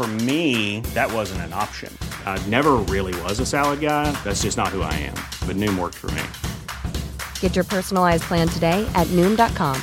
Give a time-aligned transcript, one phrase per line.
[0.00, 1.92] For me, that wasn't an option.
[2.24, 4.10] I never really was a salad guy.
[4.24, 5.14] That's just not who I am.
[5.46, 6.22] But Noom worked for me.
[7.40, 9.76] Get your personalized plan today at Noom.com.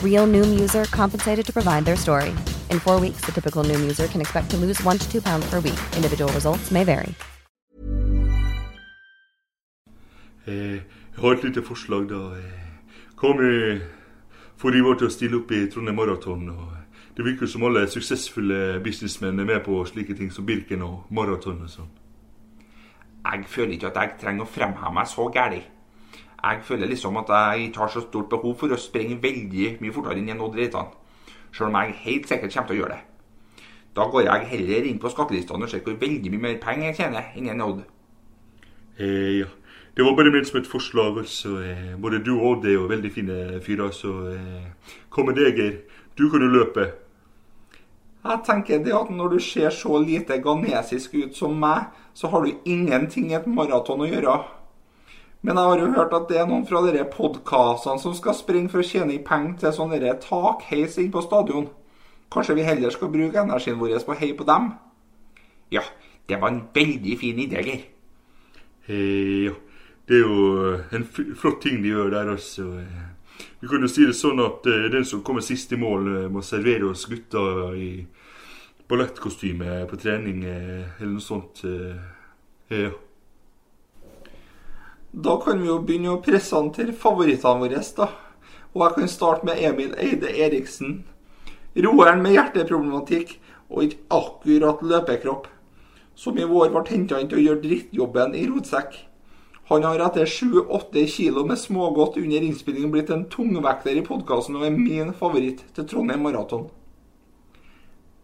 [0.00, 2.30] Real Noom user compensated to provide their story.
[2.70, 5.44] In four weeks, the typical Noom user can expect to lose one to two pounds
[5.50, 5.80] per week.
[5.96, 7.12] Individual results may vary.
[10.46, 10.52] Eh,
[11.14, 12.36] Jeg har et lite forslag, da.
[12.38, 12.62] Eh,
[13.16, 13.80] Hva med
[14.56, 16.48] får Ivar til å stille opp i Trondheim Maraton?
[16.48, 16.68] og
[17.16, 21.60] Det virker som alle suksessfulle businessmenn er med på slike ting som Birken og maraton
[21.60, 21.90] og sånn.
[23.22, 25.60] Jeg føler ikke at jeg trenger å fremheve meg så gæli.
[26.42, 29.94] Jeg føler liksom at jeg ikke har så stort behov for å springe veldig mye
[29.94, 30.88] fortere enn en Odd Reitan.
[31.52, 33.02] Selv om jeg helt sikkert kommer til å gjøre det.
[33.92, 36.98] Da går jeg heller inn på skattelistene og ser hvor veldig mye mer penger jeg
[37.02, 37.84] tjener enn en Odd.
[38.96, 39.50] Eh, ja.
[39.92, 41.18] Det var bare ment som et forslag.
[41.18, 41.58] altså.
[41.60, 45.60] Eh, både du og Odd er jo veldig fine fyrer, så eh, hva med deg,
[45.60, 45.80] Geir?
[46.18, 46.88] Du kan jo løpe.
[48.22, 52.44] Jeg tenker det at når du ser så lite ghanesisk ut som meg, så har
[52.44, 54.36] du ingenting i et maraton å gjøre.
[55.42, 58.70] Men jeg har jo hørt at det er noen fra dere podkastene som skal springe
[58.70, 61.66] for å tjene penger til sånn dere takheis inne på stadion.
[62.32, 64.70] Kanskje vi heller skal bruke energien vår på å heie på dem?
[65.74, 65.82] Ja,
[66.30, 67.82] det var en veldig fin idé, Geir.
[68.86, 69.58] Hei, ja.
[70.06, 71.04] Det er jo en
[71.38, 72.68] flott ting de gjør der, altså.
[73.62, 76.40] Vi jo si det sånn at eh, den som kommer sist i mål, eh, må
[76.42, 77.90] servere oss gutter i
[78.90, 81.62] ballettkostyme på trening, eh, eller noe sånt.
[82.72, 82.90] Ja.
[85.12, 88.08] Da kan vi jo begynne å presentere favorittene våre, da.
[88.72, 91.04] Og jeg kan starte med Emil Eide Eriksen.
[91.86, 93.36] Roeren med hjerteproblematikk
[93.70, 95.46] og ikke akkurat løpekropp.
[96.18, 99.04] Som i vår ble henta inn til å gjøre drittjobben i rotsekk.
[99.72, 104.66] Han har etter 7-8 kilo med smågodt under innspillingen blitt en tungvekter i podkasten og
[104.66, 106.66] er min favoritt til Trondheim Maraton.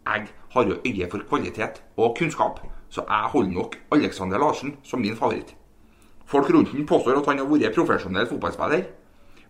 [0.04, 2.60] Jeg har jo øye for kvalitet og kunnskap,
[2.92, 5.54] så jeg holder nok Alexander Larsen som min favoritt.
[6.26, 8.84] Folk rundt ham påstår at han har vært profesjonell fotballspiller.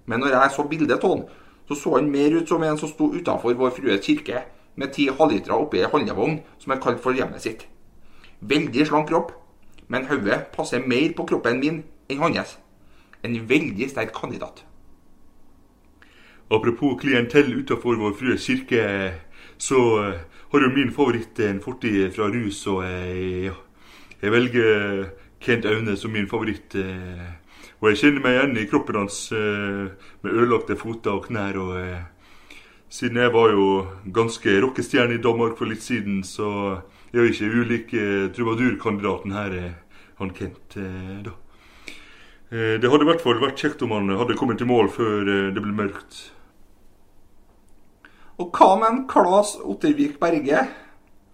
[0.06, 1.26] Men når jeg så bildet av han,
[1.66, 4.44] så så han mer ut som en som sto utafor Vår Frues kirke
[4.76, 7.66] med ti halvlitere oppi ei handlevogn som er kalt for hjemmet sitt.
[8.38, 9.34] Veldig slank kropp,
[9.88, 12.58] men hodet passer mer på kroppen min enn hans.
[13.24, 14.64] En veldig sterk kandidat.
[16.50, 18.84] Apropos klientell utenfor Vår frue kirke,
[19.58, 20.20] så eh,
[20.52, 23.56] har jo min favoritt en fortid fra rus, og jeg, ja,
[24.22, 25.10] jeg velger
[25.44, 26.74] Kent Aune som min favoritt.
[26.74, 27.28] eh,
[27.80, 29.90] Og jeg kjenner meg igjen i kroppen hans eh,
[30.22, 31.58] med ødelagte føtter og knær.
[31.58, 32.00] og eh,
[32.88, 36.80] Siden jeg var jo ganske rockestjerne i Danmark for litt siden, så
[37.12, 41.36] jeg er ikke ulik eh, trubadurkandidaten her, eh, han Kent, eh, da.
[42.48, 45.60] Det hadde i hvert fall vært kjekt om han hadde kommet i mål før det
[45.60, 46.30] ble mørkt.
[48.40, 50.62] Og hva med en Klas Ottervik Berge?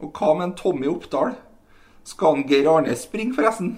[0.03, 1.37] Og hva med en Tommy Oppdal?
[2.03, 3.77] Skal han Geir Arne springe, forresten?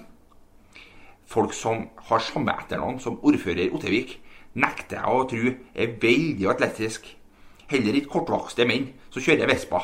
[1.29, 4.17] Folk som har samme etternavn som ordfører Ottervik,
[4.57, 7.05] nekter jeg å tro er veldig atletisk.
[7.69, 9.83] Heller ikke kortvokste menn som kjører Vespa.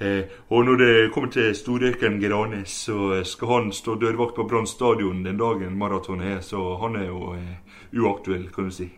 [0.00, 4.66] Eh, og når det kommer til storrøykeren Geranes, så skal han stå dørvakt på Brann
[4.66, 8.88] stadion den dagen maratonet er, så han er jo eh, uaktuell, kan du si.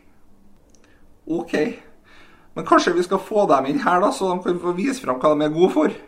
[1.27, 1.57] Ok,
[2.55, 5.19] men kanskje vi skal få dem inn her, da, så de kan få vise fram
[5.19, 5.99] hva de er gode for?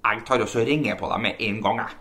[0.00, 1.98] Jeg tar også og ringer på dem med en gang, jeg.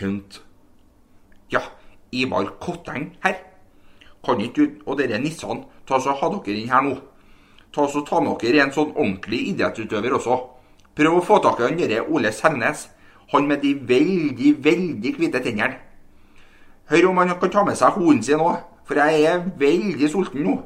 [0.00, 0.20] Han.
[1.52, 1.62] Ja,
[2.12, 3.36] Ivar Kotteng her.
[4.24, 6.96] Kan ikke du og dere nissene ta så ha dere inn her nå?
[7.72, 10.38] Ta så ta med dere en sånn ordentlig idrettsutøver også.
[10.94, 12.88] Prøv å få tak i han derre Ole Selnes.
[13.32, 15.78] Han med de veldig, veldig hvite tennene.
[16.90, 20.44] Hør om han kan ta med seg hunden sin òg, for jeg er veldig sulten
[20.44, 20.58] nå.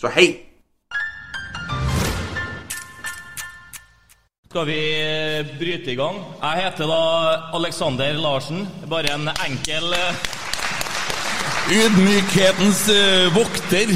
[0.00, 0.53] Så hei!
[4.54, 6.20] Skal vi eh, bryte i gang?
[6.38, 6.98] Jeg heter da
[7.58, 8.60] Alexander Larsen.
[8.86, 10.20] Bare en enkel eh,
[11.74, 13.90] Ydmykhetens uh, vokter.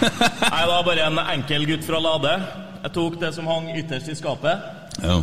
[0.02, 2.34] Jeg er da bare en enkel gutt fra Lade.
[2.82, 4.68] Jeg tok det som hang ytterst i skapet.
[5.00, 5.16] Ja.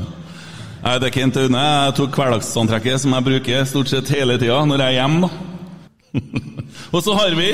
[0.79, 1.67] Jeg heter Kent Aune.
[1.85, 5.29] Jeg tok hverdagsantrekket som jeg bruker stort sett hele tida når jeg er hjemme.
[6.95, 7.51] Og så har vi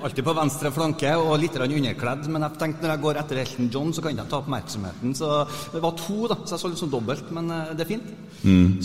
[0.00, 2.28] Alltid på venstre flanke og litt underkledd.
[2.32, 5.14] Men jeg tenkte når jeg går etter Elton John, så kan jeg ta oppmerksomheten.
[5.18, 5.28] Så
[5.74, 7.30] det var to, da, så jeg så litt sånn dobbelt.
[7.36, 8.12] Men eh, det er fint.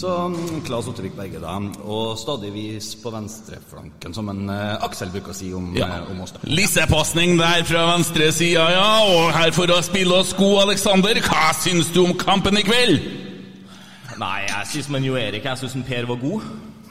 [0.01, 1.55] Så mm, Claes Ottervik Berge, da.
[1.87, 5.87] Og stadigvis på venstreflanken, som en uh, Aksel bruker å si om, Ja.
[6.01, 6.35] eh, om oss.
[6.43, 8.89] Lissepasning der fra venstre sida, ja.
[9.07, 11.21] Og her for å spille oss gode, Aleksander.
[11.23, 13.07] Hva syns du om kampen i kveld?
[14.19, 16.43] Nei, jeg syns man Jo Erik jeg syns Per var god.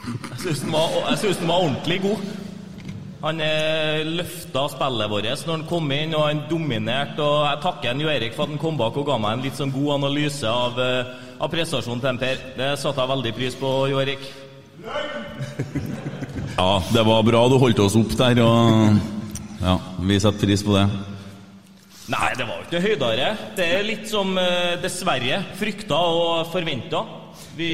[0.05, 2.25] Jeg syns han synes han var ordentlig god.
[3.25, 7.25] Han eh, løfta spillet vårt når han kom inn, og han dominerte.
[7.25, 9.57] Og jeg takker Jo Erik for at han kom bak og ga meg en litt
[9.57, 12.43] sånn god analyse av, eh, av prestasjonen til Per.
[12.59, 14.29] Det satte jeg veldig pris på, Jo Erik.
[16.55, 18.95] Ja, det var bra du holdt oss opp der, og
[19.59, 19.73] ja,
[20.07, 20.85] vi setter pris på det.
[22.13, 23.27] Nei, det var jo ikke høydere.
[23.57, 27.01] Det er litt som, eh, dessverre, frykta og forventa.
[27.57, 27.71] Vi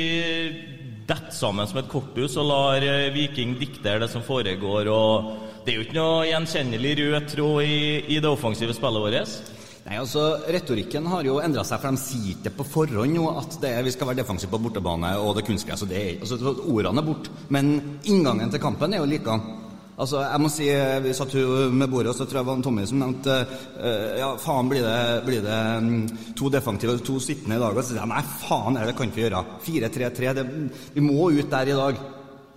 [1.12, 4.90] detter sammen som et korthus og lar eh, Viking diktere det som foregår.
[4.92, 5.31] og
[5.66, 7.81] Det er jo ikke noe gjenkjennelig rød tråd i,
[8.16, 9.42] i det offensive spillet vårt.
[9.81, 10.24] Nei, altså,
[10.54, 13.94] Retorikken har jo endra seg, for de sier ikke på forhånd jo at det vi
[13.96, 15.81] skal være defensive på bortebane og det kunstgress.
[15.81, 17.74] og det er, altså, så Ordene er borte, men
[18.06, 19.61] inngangen til kampen er jo likedan.
[20.00, 20.68] Altså, jeg må si,
[21.04, 24.18] Vi satt jo med bordet, og så tror jeg det var Tommy som nevnte eh,
[24.22, 27.76] Ja, faen, blir det, blir det mm, to defensive og to sittende i dag?
[27.76, 29.44] Og så sier jeg nei, faen, det kan vi gjøre.
[29.68, 30.34] 4-3-3.
[30.96, 32.02] Vi må ut der i dag.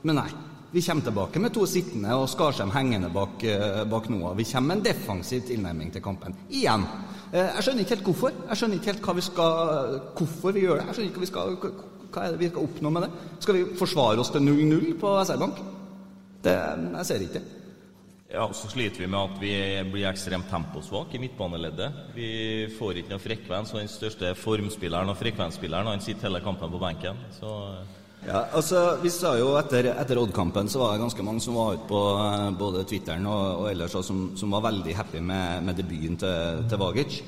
[0.04, 0.30] Men nei.
[0.74, 4.34] Vi kommer tilbake med to sittende og Skarsheim hengende bak, eh, bak Noah.
[4.34, 6.34] Vi kommer med en defensiv tilnærming til kampen.
[6.50, 6.86] Igjen.
[7.32, 8.32] Eh, Jeg skjønner ikke helt hvorfor.
[8.48, 10.86] Jeg skjønner ikke helt hva vi skal, hvorfor vi gjør det.
[10.88, 11.70] Jeg skjønner ikke hva, vi skal,
[12.14, 13.10] hva er det vi skal oppnå med det.
[13.44, 15.62] Skal vi forsvare oss til 0-0 på SR-Bank?
[16.44, 16.54] Det,
[16.98, 17.60] jeg ser ikke det.
[18.34, 19.54] Ja, Så sliter vi med at vi
[19.92, 21.98] blir ekstremt temposvake i midtbaneleddet.
[22.16, 22.30] Vi
[22.78, 26.80] får ikke noe frekvens, og den største formspilleren og frekvensspilleren han sitter hele kampen på
[26.82, 27.20] benken.
[27.38, 27.52] Så
[28.24, 31.74] Ja, altså, vi sa jo Etter, etter Odd-kampen så var det ganske mange som var
[31.76, 35.60] ute på eh, både Twitteren og, og ellers og som, som var veldig happy med,
[35.66, 37.18] med debuten til, til Vagic.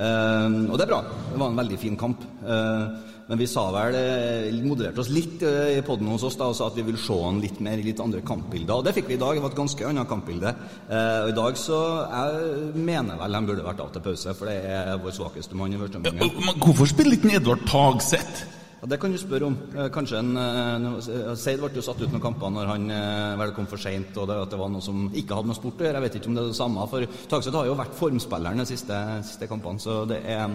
[0.00, 1.02] Eh, og det er bra.
[1.04, 2.24] Det var en veldig fin kamp.
[2.40, 6.48] Eh, men vi sa vel eh, modererte oss litt eh, i poden hos oss da,
[6.50, 8.80] og sa at vi vil se han litt mer i litt andre kampbilder.
[8.80, 9.36] Og det fikk vi i dag.
[9.38, 10.50] Det var et ganske annet kampbilde.
[10.90, 11.78] Eh, og i dag så
[12.10, 15.76] Jeg mener vel de burde vært av til pause, for det er vår svakeste mann
[15.76, 16.56] i første omgang.
[16.58, 18.48] Hvorfor spiller ikke Edvard Tagseth?
[18.80, 19.56] Ja, Det kan du spørre om.
[19.94, 22.92] Kanskje en Seid ble jo satt ut noen kamper når han
[23.38, 25.84] vel kom for seint, og det, at det var noe som ikke hadde noe sport
[25.84, 26.00] å gjøre.
[26.00, 26.90] Jeg vet ikke om det er det samme.
[26.90, 30.48] For Tagseth har jo vært formspilleren de siste, siste kampene, så det er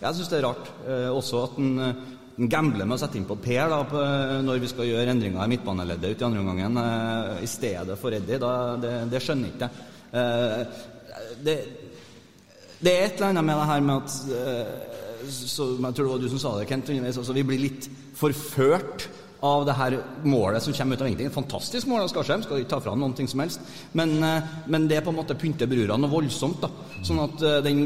[0.00, 0.70] Jeg syns det er rart.
[1.18, 4.00] Også at han eh, han gambler med å sette inn på Per da, på,
[4.42, 8.16] når vi skal gjøre endringer i midtbaneleddet ut i andre omgang, eh, i stedet for
[8.16, 8.40] Eddie.
[8.42, 9.90] Da, det, det skjønner ikke jeg.
[10.14, 10.64] Eh,
[11.44, 11.56] det,
[12.84, 14.90] det er et eller annet med det her med at eh,
[15.24, 16.90] så, Jeg tror det var du som sa det, Kent.
[16.90, 17.86] Altså, vi blir litt
[18.18, 19.06] forført
[19.44, 21.28] av det her målet som kommer ut av ingenting.
[21.28, 23.62] Et fantastisk mål av Skarsheim, skal ikke ta fra ham noen ting som helst.
[23.92, 26.60] Men, eh, men det er på en måte pynter brura noe voldsomt.
[26.64, 26.70] da.
[27.04, 27.84] Sånn at eh, den,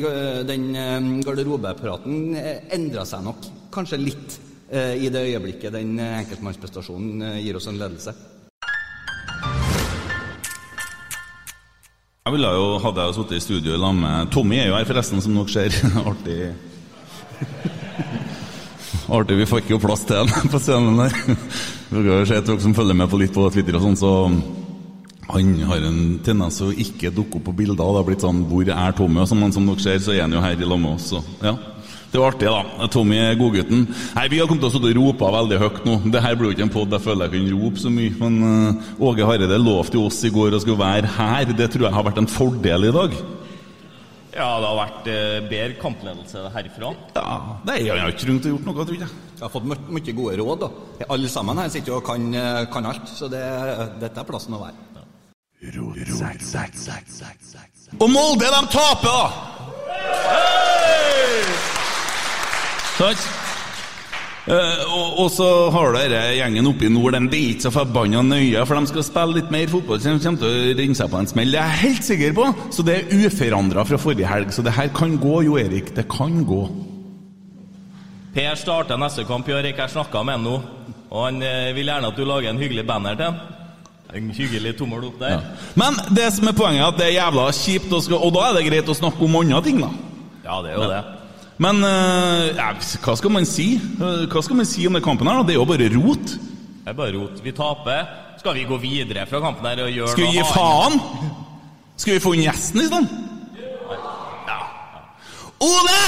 [0.48, 4.38] den eh, garderobepraten eh, endra seg nok kanskje litt
[4.70, 8.14] eh, i det øyeblikket den eh, enkeltmannsprestasjonen eh, gir oss en ledelse.
[12.28, 14.88] Jeg ville jo, Hadde jeg sittet i studio i lag med Tommy er jo her,
[14.88, 15.78] forresten, som dere ser.
[16.10, 16.40] Artig.
[19.08, 21.14] Artig, Vi fikk jo plass til han på scenen der.
[21.88, 24.10] Dere sett dere som følger med på litt på Twitter og sånn, så
[25.28, 27.80] han har en tendens til å ikke dukke opp på bilder.
[27.80, 30.22] Det har blitt sånn 'Hvor er Tommy?' og sånn, men som dere ser, så er
[30.26, 31.08] han jo her i lag med oss.
[31.14, 31.56] Så ja.
[32.08, 32.86] Det var artig, da.
[32.88, 33.82] Tommy er godgutten.
[34.16, 35.96] Nei, Vi har kommet til å sitte og rope veldig høyt nå.
[36.14, 38.14] Det her blir jo ikke en pod jeg føler jeg kan rope så mye.
[38.22, 41.52] Men uh, Åge Hareide lovte oss i går å skulle være her.
[41.58, 43.18] Det tror jeg har vært en fordel i dag.
[44.38, 46.92] ja, det har vært eh, bedre kampledelse herfra.
[47.16, 47.36] Ja,
[47.66, 49.08] Nei, jeg har ikke trengt å gjort noe, tror jeg.
[49.34, 50.60] Jeg har fått mye gode råd.
[50.64, 50.68] da.
[51.10, 53.42] Alle sammen her sitter jo og kan, eh, kan alt, så det,
[54.00, 54.78] dette er plassen å være.
[57.98, 59.24] Og Molde, de taper, da!
[62.98, 63.28] Sant?
[64.48, 68.22] Eh, og, og så har dere gjengen oppe i nord, de er ikke så forbanna
[68.24, 71.10] nøye, for de skal spille litt mer fotball, så de kommer til å ringe seg
[71.12, 71.52] på en smell.
[71.52, 72.46] Det er jeg helt sikker på!
[72.74, 74.54] Så det er uforandra fra forrige helg.
[74.56, 75.92] Så det her kan gå, Jo Erik.
[75.94, 76.62] Det kan gå.
[78.34, 79.68] Per starter neste kamp i år.
[79.68, 80.56] Jeg har snakka med han nå.
[81.08, 83.38] Og han eh, vil gjerne at du lager en hyggelig banner til han.
[84.16, 85.44] En hyggelig tommel opp der.
[85.76, 88.48] Men det som er poenget, er at det er jævla kjipt, og, skal, og da
[88.48, 89.92] er det greit å snakke om andre ting, da.
[90.48, 91.04] Ja, det er jo det.
[91.58, 92.70] Men eh, ja,
[93.02, 93.72] hva skal man si?
[93.98, 95.40] Hva skal man si om den kampen her?
[95.40, 95.48] da?
[95.48, 96.34] Det er jo bare rot.
[96.84, 97.42] Det er bare rot.
[97.44, 98.06] Vi taper.
[98.38, 101.00] Skal vi gå videre fra kampen her og gjøre Skal vi gi faen?
[101.98, 103.08] Skal vi få inn gjesten i stedet?
[105.58, 106.02] Ole!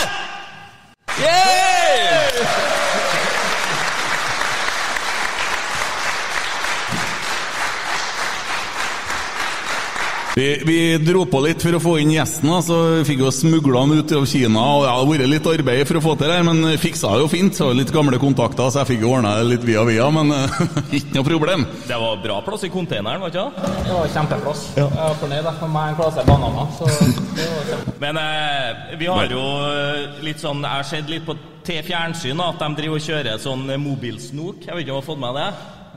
[10.40, 13.82] Vi, vi dro på litt for å få inn gjesten, så vi fikk jo smugla
[13.82, 14.62] han ut av Kina.
[14.72, 17.20] og Det har vært litt arbeid for å få til det, her, men fiksa det
[17.20, 17.58] jo fint.
[17.58, 20.56] Så litt gamle kontakter, så jeg fikk jo ordna det litt via via, men eh,
[21.00, 21.66] ikke noe problem.
[21.84, 23.76] Det var bra plass i containeren, var det ikke det?
[23.84, 24.64] Det var kjempeplass.
[24.80, 25.52] Jeg var fornøyd.
[25.60, 26.74] med meg en klasse bananer.
[26.78, 26.88] Så
[27.36, 27.96] det var kjempe...
[28.00, 31.36] Men eh, vi har jo eh, litt sånn Jeg har sett litt på
[31.68, 34.64] til fjernsyn at de driver og kjører sånn eh, mobilsnok.
[34.64, 35.50] Jeg vet ikke om du har fått med det?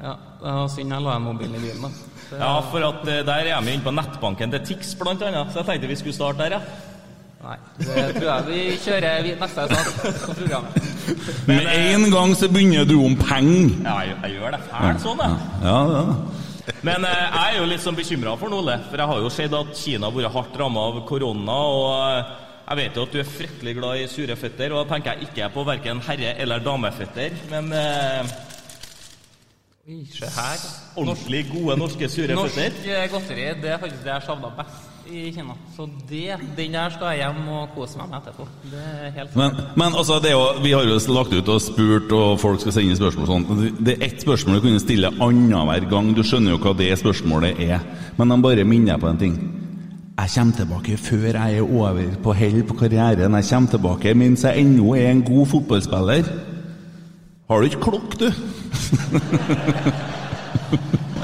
[0.04, 1.88] Ja, det var synd jeg la en mobil i bilen.
[1.88, 2.13] da.
[2.40, 5.52] Ja, for at eh, der er vi inne på nettbanken til Tix, blant annet.
[5.54, 6.62] Så jeg tenkte vi skulle starte der, ja.
[7.44, 9.88] Nei, det tror jeg vi kjører vi- neste sak
[10.28, 10.78] på programmet.
[11.50, 13.74] Med en gang så begynner du om penger.
[13.84, 15.50] Ja, jeg, jeg gjør det fælt sånn, jeg.
[15.66, 16.72] Ja, ja.
[16.88, 19.52] Men eh, jeg er jo litt sånn bekymra for noe, for jeg har jo sett
[19.60, 21.58] at Kina har vært hardt ramma av korona.
[21.76, 22.32] og eh,
[22.64, 25.28] jeg vet jo at du er fryktelig glad i sure føtter, og da tenker jeg
[25.28, 27.36] ikke på verken herre- eller dameføtter.
[27.52, 28.32] Men eh,
[29.84, 30.62] Oi, se her.
[30.96, 32.70] ordentlig gode norske sure føtter.
[32.72, 35.56] Norsk godteri det er faktisk det jeg savna best i Kina.
[35.76, 38.46] Så det, den der skal jeg hjem og kose meg med etterpå.
[38.72, 41.60] Det er helt Men, men altså, det er jo, vi har jo lagt ut og
[41.66, 43.76] spurt, og folk skal sende spørsmål og sånn.
[43.84, 46.14] Det er ett spørsmål du kunne stille annenhver gang.
[46.16, 47.84] Du skjønner jo hva det spørsmålet er.
[48.16, 49.38] Men de bare minner deg på en ting.
[50.14, 53.36] Jeg kommer tilbake før jeg er over på hell på karrieren.
[53.42, 56.53] Jeg kommer tilbake mens jeg ennå er en god fotballspiller.
[57.50, 58.30] Har du ikke klokk, du?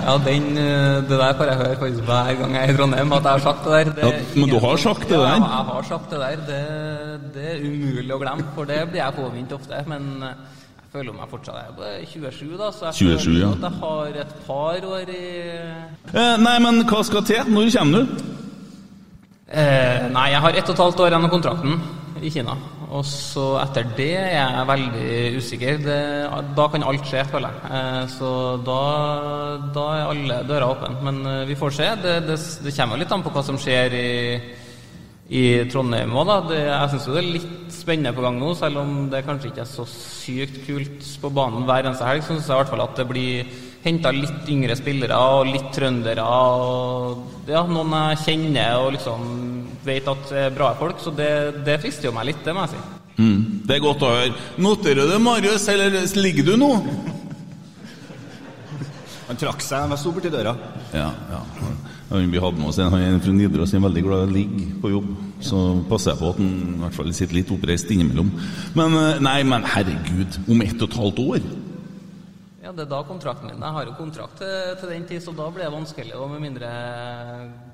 [0.09, 3.11] Ja, den, eh, det der får jeg høre faktisk hver gang jeg er i Trondheim,
[3.13, 3.83] at jeg har sagt det der.
[3.93, 5.19] Det Ja, men du har sagt det der?
[5.19, 6.35] Ja, jeg har sagt det der.
[6.47, 9.83] Det, det er umulig å glemme, for det blir jeg påminnet ofte.
[9.91, 10.39] Men eh,
[10.79, 13.51] jeg føler meg fortsatt jeg er bare 27, da, så jeg 27, føler ja.
[13.51, 15.23] at jeg har et par år i
[16.09, 17.53] Eh, nei, men hva skal til?
[17.53, 18.25] Når kommer du?
[19.49, 21.81] Eh, nei, jeg har ett og et halvt år igjen av kontrakten
[22.21, 22.57] i Kina.
[22.89, 25.81] Og så etter det er jeg veldig usikker.
[25.83, 25.97] Det,
[26.57, 27.69] da kan alt skje, føler jeg.
[27.77, 28.31] Eh, så
[28.65, 28.79] da,
[29.75, 30.95] da er alle dører åpne.
[31.05, 31.89] Men eh, vi får se.
[32.01, 34.09] Det, det, det kommer jo litt an på hva som skjer i,
[35.29, 36.57] i Trondheim òg, da.
[36.57, 39.65] Jeg syns jo det er litt spennende på gang nå, selv om det kanskje ikke
[39.67, 42.25] er så sykt kult på banen hver eneste helg.
[42.25, 45.69] Så syns jeg i hvert fall at det blir henta litt yngre spillere og litt
[45.77, 49.29] trøndere og ja, noen jeg kjenner og liksom
[49.85, 50.99] vet at er bra folk.
[51.03, 51.29] Så det,
[51.67, 52.83] det frister jo meg litt, det må jeg si.
[53.19, 54.35] Mm, det er godt å høre.
[54.63, 56.73] Noterer du det, Marius, eller ligger du nå?
[59.29, 60.55] Han trakk seg, han sto borti døra.
[60.95, 61.41] Ja, ja.
[62.09, 64.29] Han Vi hadde med oss en, han er fra Nidaros, han er veldig glad i
[64.29, 65.09] å ligge på jobb.
[65.45, 65.59] Så
[65.91, 68.31] passer jeg på at han i hvert fall sitter litt oppreist innimellom.
[68.79, 71.43] Men eh, nei, men herregud, om ett og et halvt år?
[72.69, 73.63] Ja, det er da kontrakten min.
[73.65, 76.11] Jeg har jo kontrakt til, til den tid, så da blir det vanskelig.
[76.21, 76.67] Og med mindre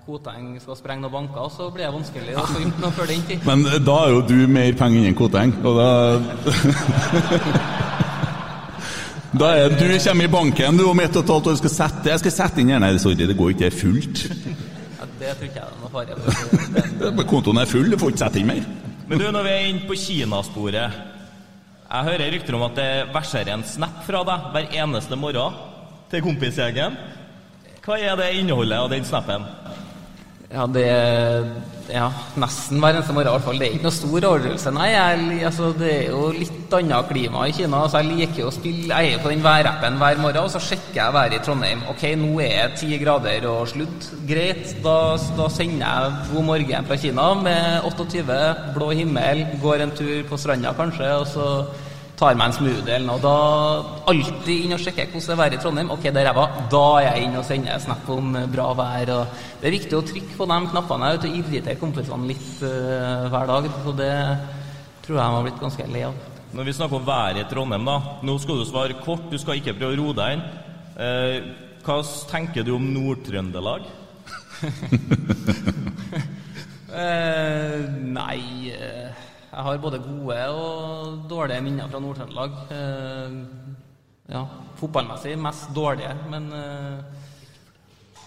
[0.05, 3.25] Koteng skal sprenge noen banker, så blir det vanskelig å få gjort noe før den
[3.27, 3.43] tid.
[3.43, 5.89] Men da er jo du mer penger enn Koteng, og da
[9.35, 12.13] Da er du kommer i banken du om ett og et halvt år skal sette
[12.13, 12.79] Jeg skal sette inn her.
[12.79, 14.17] Nei, sorry, det går ikke, det er fullt.
[14.95, 17.23] Ja, det tror ikke jeg det er noe fare for.
[17.35, 18.63] Kontoen er full, du får ikke sette inn mer.
[19.11, 21.03] Men du, når vi er inne på Kinasporet
[21.85, 25.61] Jeg hører rykter om at det verserer en snap fra deg hver eneste morgen
[26.11, 26.97] til kompisgjengen.
[27.85, 29.45] Hva er det innholdet av den snappen?
[30.53, 30.89] Ja, det
[31.85, 32.07] Ja,
[32.41, 33.59] nesten hver eneste morgen i hvert fall.
[33.61, 34.71] Det er ikke noe stor overdrivelse.
[34.73, 37.83] Nei, jeg, altså, det er jo litt annet klima i Kina.
[37.83, 40.61] Altså, jeg liker jo å spille Jeg er på den værappen hver morgen, og så
[40.65, 41.83] sjekker jeg været i Trondheim.
[41.93, 44.09] Ok, nå er det ti grader og sludd.
[44.25, 44.97] Greit, da,
[45.37, 48.39] da sender jeg God morgen fra Kina med 28,
[48.73, 51.51] blå himmel, går en tur på stranda kanskje, og så
[52.19, 53.19] tar meg en smoothie eller noe.
[53.23, 53.35] Da
[54.11, 55.91] alltid inn og sjekker hvordan det er været i Trondheim.
[55.95, 56.45] Ok, det er ræva.
[56.71, 59.11] Da er jeg inn og sender snap om eh, bra vær.
[59.17, 59.23] Og
[59.61, 63.69] det er viktig å trykke på de knappene å irritere kompisene litt uh, hver dag.
[63.83, 64.13] Så det
[65.05, 66.15] tror jeg de har blitt ganske lei av.
[66.55, 67.97] Når vi snakker om været i Trondheim, da.
[68.23, 70.45] Nå skal du svare kort, du skal ikke prøve å roe deg inn.
[70.95, 71.37] Eh,
[71.85, 71.99] hva
[72.31, 73.83] tenker du om Nord-Trøndelag?
[76.95, 79.24] Eh, nei eh,
[79.55, 82.57] jeg har både gode og dårlige minner fra Nord-Trøndelag.
[82.75, 83.37] Eh,
[84.35, 84.41] ja,
[84.75, 87.23] fotballmessig mest dårlige, men eh,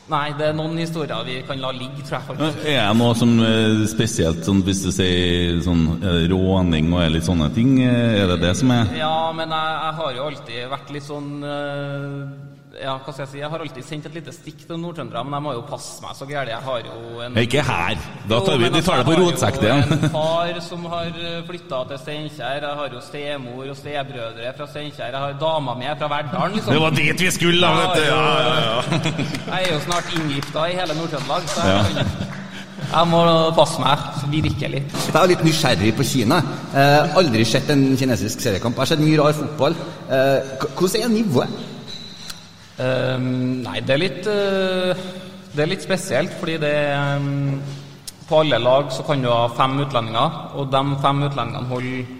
[0.08, 2.62] Nei, det er noen historier vi kan la ligge, tror jeg faktisk.
[2.64, 7.10] Er det noe som er spesielt, sånn, hvis du sier sånn, er det råning og
[7.12, 7.74] litt sånne ting?
[7.84, 11.28] Er det det som er Ja, men jeg, jeg har jo alltid vært litt sånn
[11.44, 12.47] eh,
[12.82, 13.38] Ja, hva skal jeg si?
[13.40, 16.14] Jeg har alltid sendt et lite stikk til nordtrøndere, men jeg må jo passe meg
[16.18, 16.50] så gærent.
[16.52, 17.96] Jeg har jo en Ikke her!
[18.30, 19.68] Da tar vi, Jo, de tar det på rotsekk, det.
[19.68, 21.10] Jeg har jo en far som har
[21.48, 22.66] flytta til Steinkjer.
[22.68, 25.10] Jeg har jo stemor og stebrødre fra Steinkjer.
[25.14, 26.54] Jeg har dama mi fra Verdalen.
[26.58, 26.72] Liksom.
[26.76, 28.04] Det var dit vi skulle, da, vet du!
[28.08, 29.14] Ja, ja, ja.
[29.52, 32.02] Jeg er jo snart inngifta i hele Nord-Trøndelag, så jeg, Ja.
[32.02, 32.36] kan-
[32.88, 33.20] jeg må
[33.56, 33.98] passe meg
[34.32, 34.82] virkelig.
[34.94, 36.38] Jeg er litt nysgjerrig på Kina.
[36.72, 38.76] Eh, aldri sett en kinesisk seriekamp.
[38.78, 39.74] Jeg har sett mye rar fotball.
[40.08, 41.48] Eh, hvordan er nivået?
[42.78, 45.06] Ehm, nei, det er litt uh,
[45.50, 47.56] Det er litt spesielt, fordi det ehm,
[48.28, 52.14] På alle lag så kan du ha fem utlendinger, og de fem utlendingene holder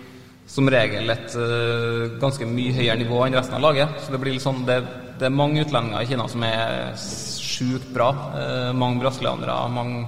[0.48, 3.98] som regel et uh, ganske mye høyere nivå enn resten av laget.
[4.00, 4.78] Så det blir litt sånn Det,
[5.20, 8.08] det er mange utlendinger i Kina som er sjukt bra.
[8.32, 10.06] Uh, mange brasilianere, mange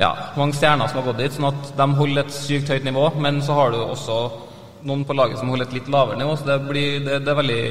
[0.00, 3.10] ja, mange stjerner som har gått dit, sånn at de holder et sykt høyt nivå.
[3.20, 4.20] Men så har du også
[4.88, 7.40] noen på laget som holder et litt lavere nivå, så det blir, det, det er
[7.42, 7.64] veldig,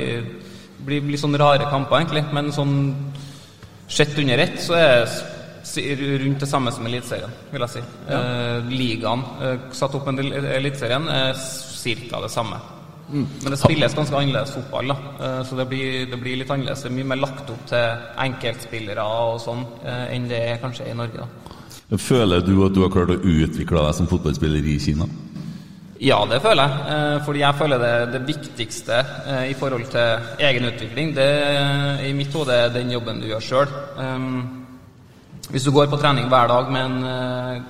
[0.85, 2.25] blir litt sånn rare kamper, egentlig.
[2.35, 2.79] Men sånn
[3.89, 5.05] sett under ett så er
[5.69, 7.85] det rundt det samme som Eliteserien, vil jeg si.
[8.09, 12.21] Eh, ligaen eh, satt opp med Eliteserien er ca.
[12.23, 12.59] det samme.
[13.09, 14.97] Men det spilles ganske annerledes fotball, da.
[15.25, 16.83] Eh, så det blir, det blir litt annerledes.
[16.85, 20.89] Det er mye mer lagt opp til enkeltspillere og sånn eh, enn det er kanskje
[20.91, 21.25] i Norge.
[21.25, 21.97] da.
[21.97, 25.09] Føler du at du har klart å utvikle deg som fotballspiller i Kina?
[25.99, 26.83] Ja, det føler jeg.
[26.93, 32.03] Eh, fordi jeg føler det, det viktigste eh, i forhold til egen utvikling, det er
[32.07, 33.73] i mitt hode er den jobben du gjør sjøl.
[35.49, 37.63] hvis du går på trening hver dag med en eh,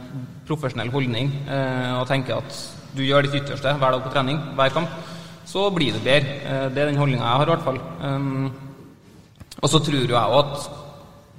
[0.45, 2.59] profesjonell holdning eh, og tenker at
[2.93, 4.93] du gjør ditt ytterste hver dag på trening, hver kamp,
[5.45, 6.38] så blir du bedre.
[6.45, 7.82] Eh, det er den holdninga jeg har, i hvert fall.
[9.60, 10.69] Og så tror jo jeg òg at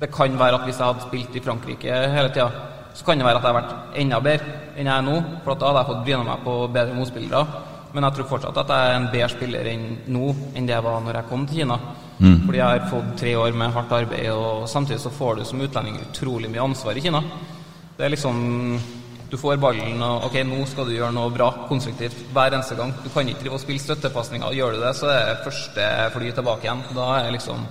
[0.00, 3.26] det kan være at hvis jeg hadde spilt i Frankrike hele tida, så kan det
[3.26, 5.16] være at jeg har vært enda bedre enn jeg er nå.
[5.44, 7.42] For da hadde jeg fått bryna meg på bedre motspillere.
[7.94, 10.86] Men jeg tror fortsatt at jeg er en bedre spiller enn nå enn det jeg
[10.86, 11.78] var når jeg kom til Kina.
[12.20, 12.38] Mm.
[12.44, 15.62] Fordi jeg har fått tre år med hardt arbeid, og samtidig så får du som
[15.64, 17.22] utlending utrolig mye ansvar i Kina.
[17.96, 18.80] Det er liksom
[19.30, 22.90] Du får ballen, og ok, nå skal du gjøre noe bra, konstruktivt, hver eneste gang.
[23.04, 24.56] Du kan ikke drive og spille støttepasninger.
[24.56, 25.84] Gjør du det, så er det første
[26.16, 26.82] fly tilbake igjen.
[26.96, 27.62] Da er liksom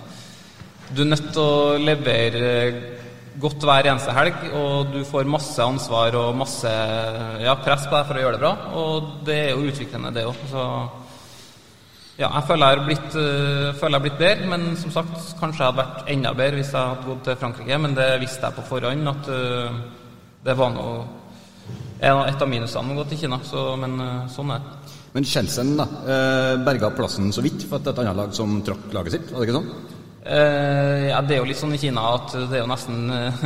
[0.96, 2.54] Du er nødt til å levere
[3.40, 6.72] godt hver eneste helg, og du får masse ansvar og masse
[7.44, 8.54] ja, press på deg for å gjøre det bra.
[8.80, 10.42] Og det er jo utviklende, det òg.
[10.52, 10.66] Så
[12.20, 15.14] ja, jeg føler jeg har blitt, øh, føler jeg har blitt bedre, men som sagt,
[15.40, 17.78] kanskje jeg hadde vært enda bedre hvis jeg hadde gått til Frankrike.
[17.86, 19.80] Men det visste jeg på forhånd at øh,
[20.44, 20.98] det var noe
[22.00, 23.40] et av minusene å gå til Kina.
[23.48, 24.76] Så, men øh, sånn er det.
[25.16, 25.88] Men Chelsea da,
[26.62, 29.56] berga plassen så vidt for et annet lag som trakk laget sitt, var det ikke
[29.56, 29.98] sånn?
[30.26, 33.44] Eh, ja, det er jo litt sånn i Kina at det er jo nesten eh,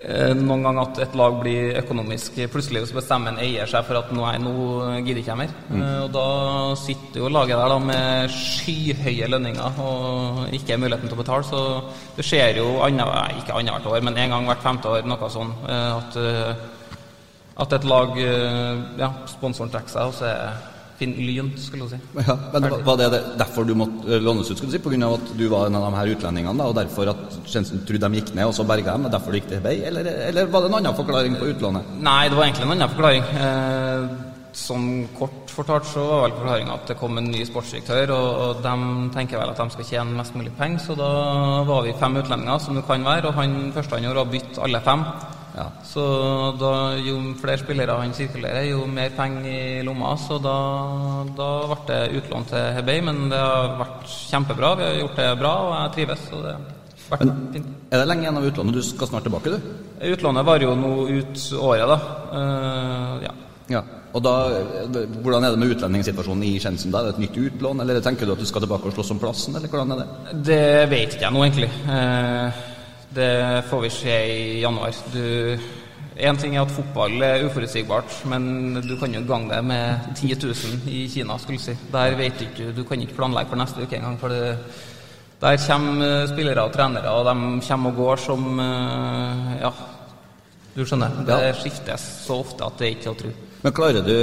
[0.00, 4.00] eh, noen ganger at et lag blir økonomisk Plutselig så bestemmer en eier seg for
[4.00, 4.54] at nei, nå
[5.04, 5.54] gidder ikke jeg mer.
[5.76, 6.26] Eh, og da
[6.80, 11.48] sitter jo laget der da med skyhøye lønninger og ikke muligheten til å betale.
[11.50, 11.62] Så
[12.16, 15.52] det skjer jo nei, ikke annethvert år, men en gang hvert femte år, noe sånn.
[15.68, 16.16] at,
[17.60, 21.98] at et lag Ja, sponsoren trekker seg, og så er Finn Lyn, skulle du si.
[22.28, 25.02] Ja, men var- det det- derfor du måtte eh, lånes ut, skulle du si?
[25.04, 28.06] Av at du var en av de her utlendingene, da, og derfor at Jensen trodde
[28.08, 29.80] de gikk ned, og så berga dem, og derfor det gikk til vei?
[29.84, 31.82] Eller, eller var det en annen forklaring på utlånet?
[32.00, 33.24] Nei, det var egentlig en annen forklaring.
[33.48, 34.08] Eh,
[34.54, 38.62] som kort fortalt så var vel forklaringa at det kom en ny sportsdirektør, og, og
[38.62, 38.74] de
[39.16, 41.08] tenker vel at de skal tjene mest mulig penger, så da
[41.66, 44.34] var vi fem utlendinger, som det kan være, og han første han gjorde, var å
[44.36, 45.02] bytte alle fem.
[45.54, 45.68] Ja.
[45.86, 46.04] Så
[46.58, 50.54] da, jo flere spillere han sirkulerer, jo mer penger i lomma, så da,
[51.36, 54.74] da ble det utlån til Hebei, men det har vært kjempebra.
[54.80, 57.72] Vi har gjort det bra, og jeg trives, så det har vært fint.
[57.94, 58.80] Er det lenge igjen av utlånet?
[58.80, 59.74] Du skal snart tilbake, du?
[60.14, 62.00] Utlånet varer jo nå ut året, da.
[62.34, 63.36] Uh, ja.
[63.78, 63.86] Ja.
[64.14, 64.34] Og da,
[65.22, 66.92] Hvordan er det med utlendingssituasjonen i Skjensen?
[66.94, 69.22] Er det et nytt utlån, eller tenker du at du skal tilbake og slåss om
[69.22, 70.38] plassen, eller hvordan er det?
[70.50, 70.62] Det
[70.92, 71.70] vet ikke jeg nå, egentlig.
[71.94, 72.62] Eh,
[73.14, 74.94] det får vi se i januar.
[76.14, 80.14] Én en ting er at fotball er uforutsigbart, men du kan jo gange det med
[80.14, 81.76] 10 000 i Kina, skulle jeg si.
[81.92, 84.18] Der vet du ikke, du kan ikke planlegge for neste uke engang.
[84.20, 84.56] for det
[85.40, 89.72] der kommer eh, spillere og trenere, og de kommer og går som eh, Ja,
[90.76, 91.18] du skjønner.
[91.26, 93.32] Det skiftes så ofte at det er ikke å tro.
[93.64, 94.14] Men klarer du,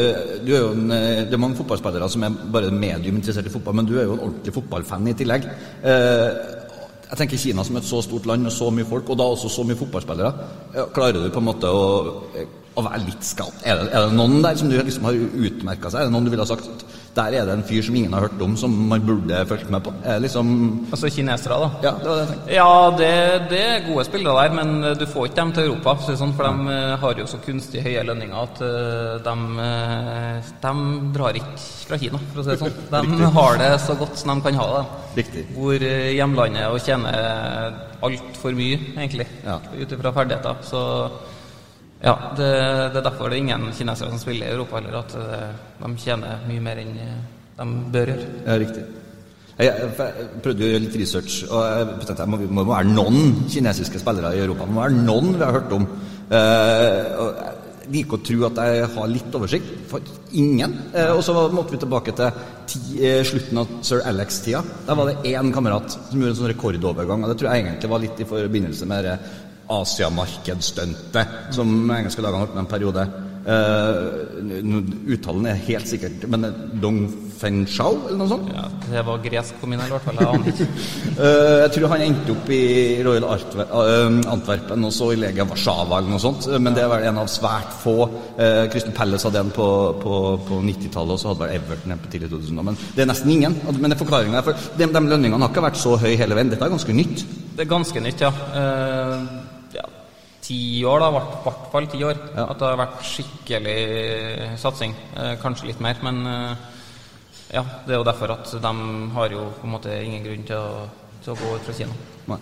[0.46, 3.54] du er jo en, eh, Det er mange fotballspillere som er bare medium interessert i
[3.54, 5.48] fotball, men du er jo en ordentlig fotballfan i tillegg.
[5.84, 6.28] Eh,
[7.12, 9.52] jeg tenker Kina som et så stort land med så mye folk, og da også
[9.52, 10.32] så mye fotballspillere.
[10.96, 11.84] Klarer du på en måte å
[12.80, 13.64] å være litt skalt?
[13.68, 16.04] Er det, er det noen der som du liksom har utmerka seg?
[16.04, 18.28] Er det noen du ville ha sagt der er det en fyr som ingen har
[18.28, 19.92] hørt om, som man burde fulgt med på?
[20.24, 20.52] Liksom
[20.92, 21.70] Altså kinesere, da?
[21.84, 22.54] Ja, det var det jeg tenkte.
[22.56, 23.12] Ja, det,
[23.52, 25.96] det er gode spillere der, men du får ikke dem til Europa.
[26.00, 30.52] For, det sånn, de eh, har jo så kunstig høye lønninger at eh, de, eh,
[30.64, 30.74] de
[31.18, 32.80] drar ikke fra Kina, for å si det sånn.
[33.22, 34.84] De har det så godt som de kan ha det.
[35.20, 35.46] Riktig.
[35.58, 39.28] Hvor eh, hjemlandet og tjener altfor mye, egentlig,
[39.78, 40.64] ut ifra ferdigheter.
[40.66, 40.82] Så
[42.02, 42.50] ja, det,
[42.94, 45.52] det er derfor det er ingen kinesere som spiller i Europa heller, at eh,
[45.84, 47.22] de tjener mye mer enn eh,
[47.62, 48.28] de bør gjøre.
[48.48, 48.86] Ja, riktig.
[49.62, 53.44] Jeg, jeg, prøvde gjøre litt research, og jeg tenkte at det må, må være noen
[53.52, 54.66] kinesiske spillere i Europa.
[54.66, 55.86] Det må være noen vi har hørt om.
[56.32, 57.20] Eh,
[57.82, 59.70] jeg liker å tro at jeg har litt oversikt.
[59.92, 60.10] For
[60.40, 60.74] ingen.
[60.96, 64.64] Eh, og så måtte vi tilbake til ti, eh, slutten av sir Alex-tida.
[64.88, 67.24] Der var det én kamerat som gjorde en sånn rekordovergang.
[67.24, 69.18] Og det tror jeg egentlig var litt i forbindelse med det
[69.70, 73.06] Asiamarkedsstuntet som engelske lagene holdt med en periode.
[73.42, 76.46] Uh, uttalen er helt sikkert Men
[76.78, 77.08] Dong
[77.42, 78.50] Fenchao, eller noe sånt?
[78.54, 80.20] Ja, det var gresk på min, i hvert fall.
[80.22, 80.60] Jeg uh.
[81.22, 82.62] Eh, jeg tror han endte opp i
[83.06, 86.48] Royal Artver uh, Antwerpen og så i Legia Warszawa eller noe sånt.
[86.62, 87.96] Men det er vel en av svært få.
[88.38, 89.68] Uh, Crystal Palace hadde en på,
[90.02, 92.64] på, på 90-tallet, og så hadde vel Everton en på tidlig 2000.
[92.72, 93.58] Men det er nesten ingen.
[93.72, 96.54] Men det er forklaringen for de, de lønningene har ikke vært så høye hele veien.
[96.54, 97.26] Dette er ganske nytt.
[97.58, 98.36] Det er ganske nytt, ja.
[98.54, 99.60] Uh
[100.52, 101.10] ti år, da.
[101.10, 102.20] I hvert fall ti år.
[102.44, 103.80] At det har vært skikkelig
[104.60, 104.96] satsing.
[105.16, 106.70] Eh, kanskje litt mer, men eh,
[107.56, 108.74] ja, det er jo derfor at de
[109.16, 110.88] har jo på en måte ingen grunn til å,
[111.24, 111.96] til å gå ut fra Kina.
[112.32, 112.40] Nei.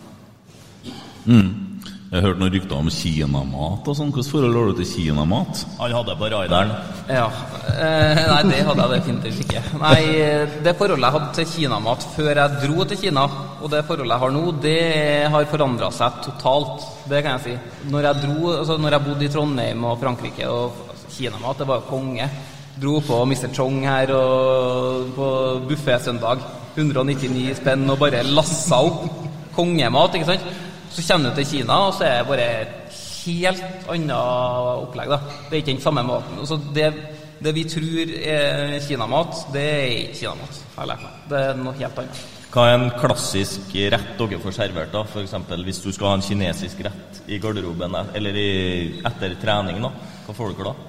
[1.30, 1.79] Mm.
[2.10, 4.10] Jeg har hørt noen rykter om kinamat og sånn.
[4.10, 5.60] Hvilket forhold har du til kinamat?
[5.78, 6.72] Han hadde på raideren.
[7.06, 7.26] Ja.
[7.70, 9.60] Eh, nei, det hadde jeg definitivt ikke.
[9.78, 10.00] Nei,
[10.66, 13.26] det forholdet jeg hadde til kinamat før jeg dro til Kina,
[13.62, 14.80] og det forholdet jeg har nå, det
[15.36, 16.88] har forandra seg totalt.
[17.12, 17.84] Det kan jeg si.
[17.94, 21.84] Når jeg dro, altså når jeg bodde i Trondheim og Frankrike, og kinamat, det var
[21.84, 22.30] jo konge.
[22.80, 23.52] Dro på Mr.
[23.54, 25.30] Chong her og på
[25.70, 26.42] buffé søndag.
[26.74, 29.06] 199 spenn og bare lassa opp
[29.54, 30.50] kongemat, ikke sant.
[30.90, 35.10] Så kommer du til Kina, og så er det bare et helt annet opplegg.
[35.10, 35.20] da.
[35.50, 36.40] Det er ikke den samme maten.
[36.40, 36.90] Altså det,
[37.44, 40.60] det vi tror er kinamat, det er ikke kinamat.
[40.76, 41.24] har lært meg.
[41.30, 42.28] Det er noe helt annet.
[42.50, 45.04] Hva er en klassisk rett dere får servert, da?
[45.22, 48.52] Eksempel hvis du skal ha en kinesisk rett i garderoben eller i,
[49.06, 49.92] etter trening, da?
[50.26, 50.88] Hva får dere da?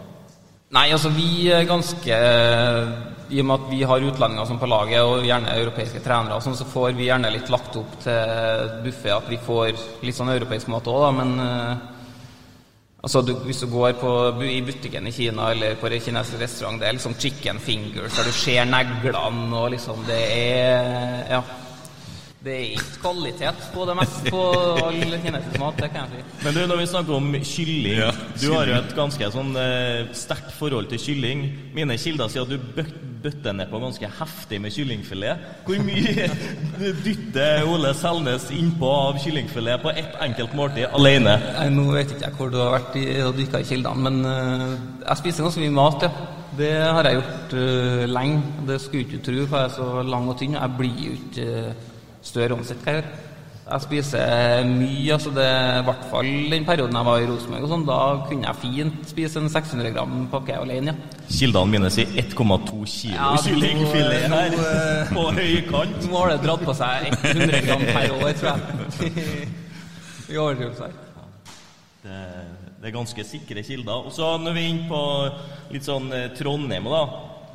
[0.70, 2.16] Nei, altså vi er ganske
[3.30, 6.44] I og med at vi har utlendinger som på laget, og gjerne europeiske trenere, og
[6.44, 9.70] sånn, så får vi gjerne litt lagt opp til buffé at vi får
[10.02, 11.88] litt sånn europeisk mat òg, da, men eh,
[13.00, 14.10] Altså, du, Hvis du går på,
[14.44, 18.28] i butikken i Kina eller på en kinesisk restaurant, det er liksom chicken fingers, der
[18.28, 21.42] du ser neglene og liksom Det er Ja.
[22.40, 24.42] Det er ikke kvalitet på det meste på
[24.80, 26.44] all kinesisk mat, det kan jeg si.
[26.44, 30.08] Men du, når vi snakker om kylling Ja, Du har jo et ganske sånn eh,
[30.16, 31.42] sterkt forhold til kylling.
[31.76, 32.80] Mine kilder sier at du
[33.22, 35.46] bøtter ned på ganske heftig med kyllingfilet.
[35.66, 36.26] Hvor mye
[37.04, 41.36] dytter Ole Selnes innpå av kyllingfilet på ett enkelt måltid alene?
[41.58, 44.20] Nei, Nå vet ikke jeg hvor du har vært i, og dykka i kildene, men
[44.26, 46.28] uh, jeg spiser ganske mye mat, ja.
[46.60, 48.42] Det har jeg gjort uh, lenge.
[48.68, 50.58] Det skulle du ikke tro, for jeg er så lang og tynn.
[50.58, 51.90] Jeg blir jo ikke eh,
[52.26, 53.12] større uansett hva jeg gjør.
[53.70, 57.70] Jeg spiser mye, altså det i hvert fall den perioden jeg var i Rosenborg og
[57.70, 61.18] sånn, da kunne jeg fint spise en 600 gram pakke alene, ja.
[61.30, 66.00] Kildene mine sier 1,2 kilo Ja, kyllingfilet her eh, på høy kant.
[66.08, 69.52] Nå har det dratt på seg 100 gram per år, tror jeg.
[70.34, 70.98] I overdrivelse her.
[72.02, 72.18] Det,
[72.80, 74.06] det er ganske sikre kilder.
[74.08, 75.02] Og så når vi er inne på
[75.74, 77.04] litt sånn eh, Trondheim da.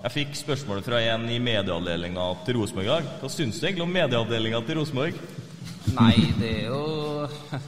[0.06, 3.08] Jeg fikk spørsmål fra en i medieavdelinga til Rosenborg i dag.
[3.24, 5.18] Hva syns du egentlig om medieavdelinga til Rosenborg?
[5.94, 7.28] Nei, det er jo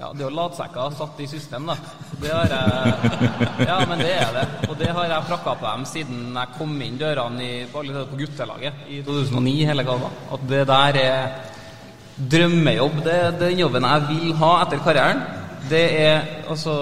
[0.00, 1.74] Ja, det er jo latsekker satt i system, da.
[2.22, 4.44] Det har jeg Ja, men det er det.
[4.70, 7.82] Og det har jeg prakka på dem siden jeg kom inn dørene i, på
[8.16, 10.08] guttelaget i 2009, hele galla.
[10.32, 11.34] At det der er
[12.32, 12.96] drømmejobb.
[13.04, 15.20] Det er den jobben jeg vil ha etter karrieren.
[15.68, 16.72] Det er altså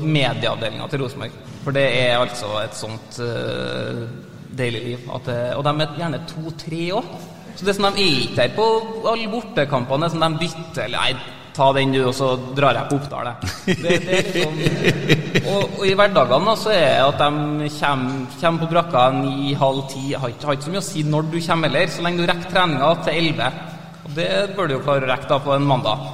[0.00, 1.36] medieavdelinga til Rosenborg.
[1.62, 4.06] For det er altså et sånt uh,
[4.58, 5.04] deilig liv.
[5.26, 7.12] Det, og de er gjerne to-tre òg.
[7.54, 8.66] Så det er sånn de er ikke her på
[9.12, 10.10] alle bortekampene.
[10.10, 13.28] som sånn de bytter eller, Nei, ta den du, og så drar jeg på Oppdal,
[13.84, 14.54] liksom,
[15.52, 19.84] og, og i hverdagene da, så er det at de kommer, kommer på brakka ni-halv
[19.92, 20.14] ti.
[20.16, 22.30] Har ikke, har ikke så mye å si når du kommer heller, så lenge du
[22.30, 23.52] rekker treninga til elleve.
[24.02, 26.08] Og det bør du jo klare å rekke da på en mandag.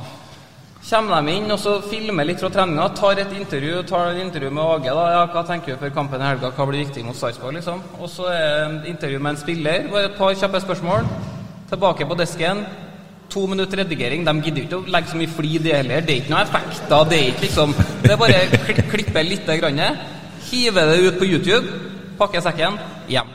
[0.88, 4.48] Kommer de inn og så filmer litt fra treninga, tar et intervju tar et intervju
[4.57, 4.94] med Åge.
[4.96, 6.48] da, ja, Hva tenker du før kampen i helga?
[6.57, 7.59] Hva blir viktig mot Sarpsborg?
[7.59, 7.83] liksom?
[8.01, 9.88] Og så er det et intervju med en spiller.
[9.92, 11.09] Bare et par kjappe spørsmål.
[11.68, 12.66] Tilbake på desken.
[13.31, 14.24] to minutter redigering.
[14.24, 16.01] De gidder ikke å legge så mye flid, i heller.
[16.01, 17.05] Det er ikke noe effekter.
[17.11, 19.81] Det er ikke liksom Det er bare kli klippe lite grann,
[20.51, 21.66] hive det ut på YouTube,
[22.18, 23.29] pakke sekken, hjem.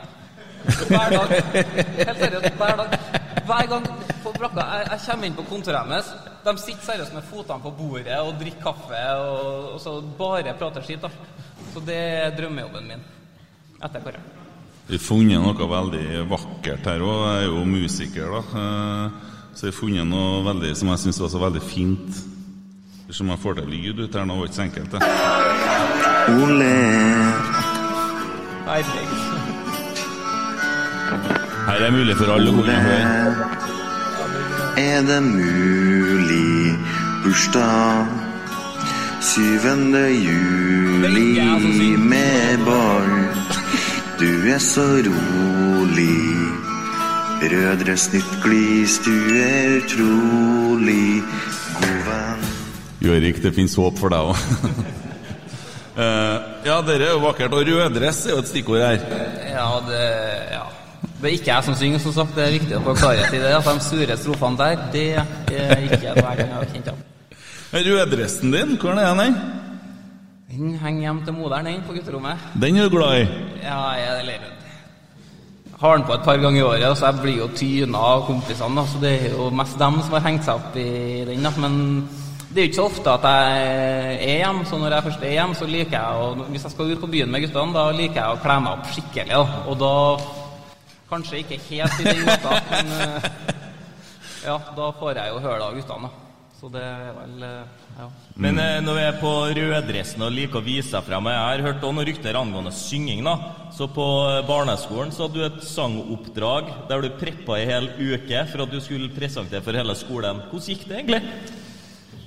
[0.64, 1.28] Hver dag.
[1.54, 3.20] Helt seriøst, hver dag.
[3.44, 3.84] Hver gang
[4.24, 6.06] på brakka jeg, jeg kommer inn på kontoret hennes,
[6.44, 10.82] de sitter seriøst med fotene på bordet og drikker kaffe og, og så bare prater
[10.84, 11.02] skitt.
[11.04, 11.10] da.
[11.74, 13.02] Så det er drømmejobben min
[13.84, 14.30] etter karrieren.
[14.86, 17.20] Vi har funnet noe veldig vakkert her òg.
[17.24, 18.42] Jeg er jo musiker, da.
[18.64, 19.06] Eh,
[19.54, 22.10] Så jeg har funnet noe veldig, som jeg syns var så veldig fint.
[23.14, 25.00] Som jeg får til lyd ut her nå, var ikke så enkelt, det.
[26.34, 26.74] Ole,
[28.66, 29.24] Herregud.
[31.64, 32.96] Her er mulig for alle å høre.
[34.76, 36.74] er det mulig
[37.24, 38.10] bursdag?
[39.24, 39.40] 7.
[40.12, 43.14] juli med ball.
[44.20, 46.20] Du er så rolig.
[47.40, 51.22] Brødre nytt glis, du er utrolig
[51.80, 52.46] god venn.
[53.08, 54.36] Jørik, det finnes håp for deg òg.
[56.68, 57.56] ja, dere er jo vakkert.
[57.56, 59.12] Og Rødress er jo et stikkord her.
[59.48, 60.06] Ja, det
[60.52, 60.64] ja.
[61.24, 62.34] Det er ikke jeg som synger, som sagt.
[62.36, 63.52] Det er viktig å få klarhet i det.
[63.56, 66.98] At de sure strofene der, det er ikke noe jeg har ha kjent av.
[67.72, 69.38] Røddressen din, hvor er den?
[70.52, 72.44] Den henger hjem til moderen, den, på gutterommet.
[72.60, 73.24] Den er du glad i?
[73.62, 74.44] Ja, jeg er eller,
[75.80, 78.86] har den på et par ganger i året, så jeg blir jo tyna av kompisene.
[78.92, 81.48] Så det er jo mest dem som har hengt seg opp i den.
[81.64, 81.80] Men
[82.52, 85.36] det er jo ikke så ofte at jeg er hjemme, så når jeg først er
[85.38, 88.20] hjemme, så liker jeg å Hvis jeg skal ut på byen med guttene, da liker
[88.20, 89.32] jeg å kle meg opp skikkelig.
[89.32, 89.62] Da.
[89.72, 89.94] Og da
[91.08, 93.30] Kanskje ikke helt i den måten, men eh,
[94.48, 96.10] ja, da får jeg jo høre det av guttene.
[96.54, 98.06] Så det er vel eh, ja.
[98.40, 101.64] Men eh, når vi er på røddressen og liker å vise seg frem Jeg har
[101.66, 103.20] hørt noen rykter angående synging.
[103.26, 103.34] da
[103.74, 104.06] Så på
[104.48, 108.80] barneskolen så hadde du et sangoppdrag der du preppa ei hel uke for at du
[108.80, 110.40] skulle presentere for hele skolen.
[110.48, 111.22] Hvordan gikk det egentlig?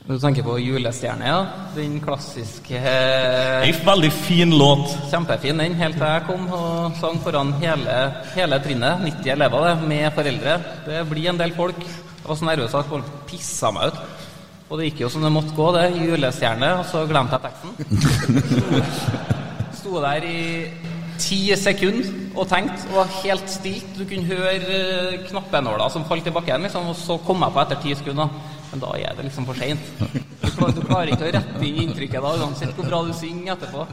[0.08, 1.40] Du tenker på 'Julestjerne', ja?
[1.76, 4.94] Den klassiske Ei veldig fin låt.
[5.12, 7.96] Kjempefin den, helt til jeg kom og sang foran hele,
[8.32, 9.04] hele trinnet.
[9.04, 10.54] 90 elever det, med foreldre.
[10.86, 11.82] Det blir en del folk.
[11.84, 14.00] Jeg var så nervøs at folk pissa meg ut.
[14.70, 15.92] Og det gikk jo som det måtte gå, det.
[16.00, 17.76] 'Julestjerne', og så glemte jeg teksten.
[19.82, 20.72] Sto der i
[21.22, 23.90] ti sekunder og tenkte, og var helt stilt.
[23.98, 27.64] Du kunne høre eh, knappenåla som falt i bakken, liksom, og så kom jeg på
[27.64, 28.32] etter ti sekunder.
[28.72, 29.84] Men da er det liksom for seint.
[30.00, 33.86] Du, du klarer ikke å rette inn inntrykket da, uansett hvor bra du synger etterpå.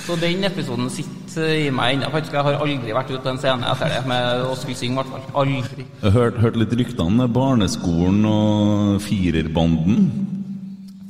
[0.00, 2.08] Så den episoden sitter i meg ennå.
[2.18, 4.98] Jeg har aldri vært ute på en scene etter det med å skulle synge, i
[4.98, 5.26] hvert fall.
[5.42, 5.86] Aldri.
[5.86, 10.08] Jeg har hørt, litt ryktene med barneskolen og firerbanden.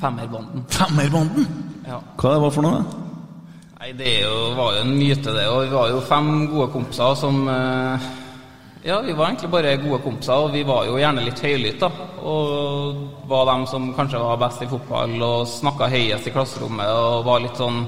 [0.03, 0.67] Femmerbanden.
[0.75, 1.47] Femmerbanden?
[1.87, 2.03] Ja.
[2.21, 2.83] Hva det var for noe?
[3.91, 5.49] Nei, det jo, var jo en myte, det.
[5.51, 8.05] Og vi var jo fem gode kompiser som eh,
[8.87, 11.89] Ja, vi var egentlig bare gode kompiser, og vi var jo gjerne litt høylytte.
[12.23, 17.27] Og var dem som kanskje var best i fotball og snakka høyest i klasserommet og
[17.27, 17.83] var litt sånn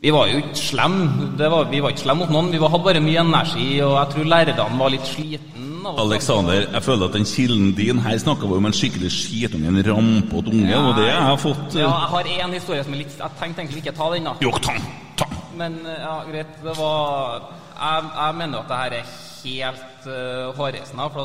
[0.00, 1.28] Vi var jo ikke slemme.
[1.36, 2.52] Vi var ikke slemme mot noen.
[2.54, 7.08] Vi hadde bare mye energi, og jeg tror lærerne var litt sliten Alexander, jeg føler
[7.08, 10.96] at den kilden din Her snakker vi om en skikkelig skitunge, en rampete unge, og
[10.98, 13.84] det jeg har fått Ja, jeg har én historie som er litt Jeg tenkte egentlig
[13.84, 14.34] ikke ta den, da.
[14.44, 14.88] Jo, ta den!
[15.20, 15.44] Ta den!
[15.60, 16.56] Men eh, ja, greit.
[16.64, 17.44] Det var
[17.74, 21.24] Jeg, jeg mener at det her er helt uh, hårreisende.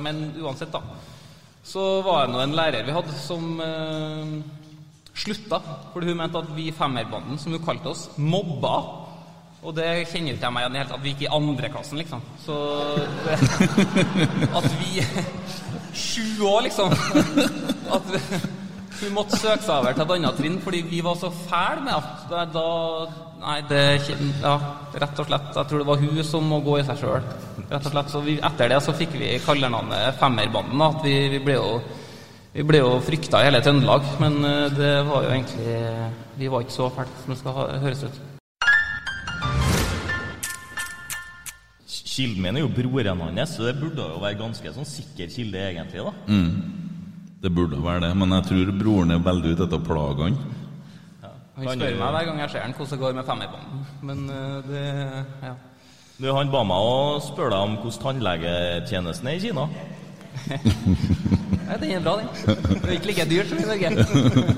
[0.00, 0.80] Men uansett, da.
[1.64, 4.34] Så var det nå en lærer vi hadde som uh,
[5.14, 5.60] slutta.
[5.92, 9.03] Fordi hun mente at vi femmerbanden, som hun kalte oss, mobba.
[9.64, 11.04] Og det kjenner ikke jeg meg igjen i det hele tatt.
[11.04, 12.24] Vi gikk i andreklassen, liksom.
[12.44, 12.56] Så
[13.24, 13.38] det,
[14.58, 15.06] At vi
[15.94, 16.92] Sju år, liksom.
[17.94, 18.08] At
[19.00, 21.94] hun måtte søke seg over til et annet trinn fordi vi var så fæle med
[21.96, 22.66] at da,
[23.44, 23.80] Nei, det
[24.42, 24.54] Ja,
[25.00, 25.50] rett og slett.
[25.56, 27.26] Jeg tror det var hun som må gå i seg sjøl.
[27.70, 28.12] Rett og slett.
[28.12, 30.78] Så vi, etter det så fikk vi kallenavnet Femmerbanden.
[30.80, 31.68] da, At vi, vi ble jo
[32.54, 35.74] vi ble jo frykta i hele Trøndelag, men eh, det var jo egentlig
[36.38, 38.33] Vi var ikke så fæle som det skal høres ut.
[42.14, 45.58] Kilden min er jo broren hans, så det burde jo være ganske sånn sikker kilde,
[45.72, 46.04] egentlig.
[46.04, 46.12] da.
[46.30, 46.84] Mm.
[47.42, 50.36] Det burde være det, men jeg tror broren er veldig ute etter å plage han.
[51.54, 54.56] Han spør meg hver gang jeg ser han hvordan det går med femmerbanden, men eh,
[54.70, 54.84] det
[55.44, 55.54] Ja.
[56.14, 59.64] Du, Han ba meg å spørre deg om hvordan tannlegetjenesten er i Kina.
[61.64, 62.28] Nei, den er bra, den.
[62.46, 63.90] Det er ikke like dyrt som i Norge.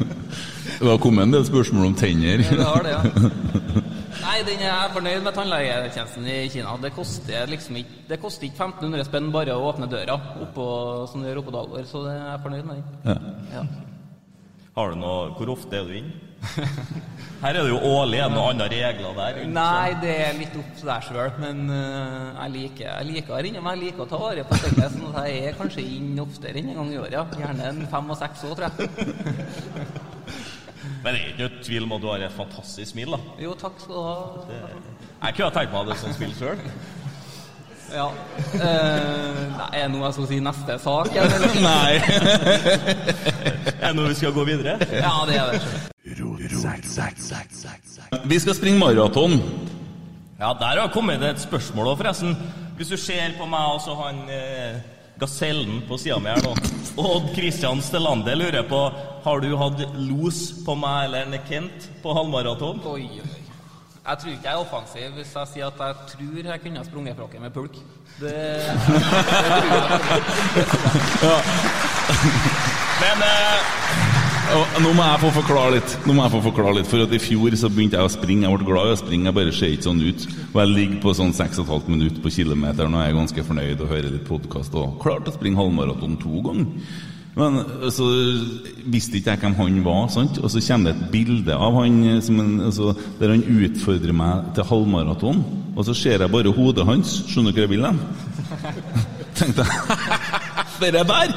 [0.76, 2.42] Det har kommet en del spørsmål om tenner.
[2.44, 3.80] Ja, det har det, ja.
[4.26, 6.72] Nei, den er jeg fornøyd med tannlegetjenesten i Kina.
[6.82, 10.66] Det koster liksom ikke Det koster ikke 1500 spenn bare å åpne døra oppå,
[11.10, 12.86] som du gjør oppå Dalgård, så det er jeg fornøyd med den.
[13.06, 13.60] Ja.
[13.60, 13.66] Ja.
[14.76, 16.22] Har du noe, Hvor ofte er du inne?
[17.42, 19.38] Her er det jo årlig er det noen andre regler der.
[19.52, 23.70] Nei, det er litt opp til deg sjøl, men uh, jeg liker jeg liker innom,
[23.72, 26.74] jeg liker å ta vare på stedet, sånn at jeg er kanskje inn oftere enn
[26.74, 27.16] en gang i året.
[27.16, 27.24] Ja.
[27.46, 30.02] Gjerne en fem og seks òg, tror jeg.
[31.06, 33.18] Men det er ikke noe tvil om at du har et fantastisk smil, da.
[33.38, 34.14] Jo, takk skal du ha.
[34.50, 36.58] Jeg kunne ha tenkt meg å ha det sånn smil sjøl.
[37.92, 38.06] Ja.
[38.58, 41.12] Eh, nei, er det noe jeg skal si neste sak?
[41.14, 41.44] Eller?
[41.68, 41.92] Nei.
[43.70, 44.74] er det noe vi skal gå videre?
[44.90, 45.60] Ja, det er det.
[48.26, 49.38] Vi skal springe maraton.
[50.40, 52.34] Ja, der har kommet et spørsmål òg, forresten.
[52.80, 54.82] Hvis du ser på meg og så han eh,
[55.20, 56.54] gasellen på sida mi her nå,
[57.00, 58.92] Odd Kristian Stelande lurer på
[59.24, 62.80] har du hatt los på meg eller en Kent på halvmaraton.
[62.92, 63.28] Oi, oi.
[64.06, 66.84] Jeg tror ikke jeg er offensiv hvis jeg sier at jeg tror jeg kunne ha
[66.86, 67.74] sprunget fra med pulk.
[68.20, 68.32] Det,
[73.02, 73.58] Men eh,
[74.82, 75.96] nå må jeg få forklare litt.
[76.06, 78.46] Nå må jeg få forklare litt For at I fjor så begynte jeg å springe.
[78.46, 79.28] Jeg ble glad i å springe.
[79.28, 80.28] Jeg bare ser ikke sånn ut.
[80.52, 83.92] Og jeg ligger på sånn 6,5 minutter på kilometeren og jeg er ganske fornøyd og
[83.92, 86.88] hører litt podkast og klarte å springe halvmaraton to ganger.
[87.36, 87.58] Men
[87.92, 88.06] så
[88.88, 90.38] visste ikke jeg hvem han var, sant?
[90.40, 94.54] og så kommer det et bilde av han eh, en, altså, der han utfordrer meg
[94.56, 95.44] til halvmaraton.
[95.76, 97.18] Og så ser jeg bare hodet hans.
[97.28, 97.88] Skjønner du hva jeg vil?
[99.36, 101.32] tenkte jeg Dere der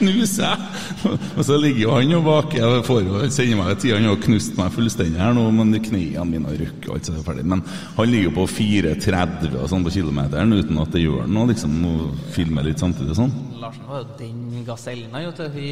[0.00, 1.16] knuser jeg!
[1.38, 2.54] Og så ligger jo han jo bak.
[2.56, 3.98] Jeg får sender meg tida.
[3.98, 7.20] Han har knust meg fullstendig her nå, men knærne mine har røkket og alt sånt
[7.20, 7.46] er ferdig.
[7.52, 7.62] Men
[7.96, 11.78] han ligger på 4,30 og sånn på kilometeren uten at det gjør noe, liksom.
[11.90, 13.38] Og filmer litt samtidig og sånn.
[13.60, 15.62] Larsen var jo den gasellen her, vet du,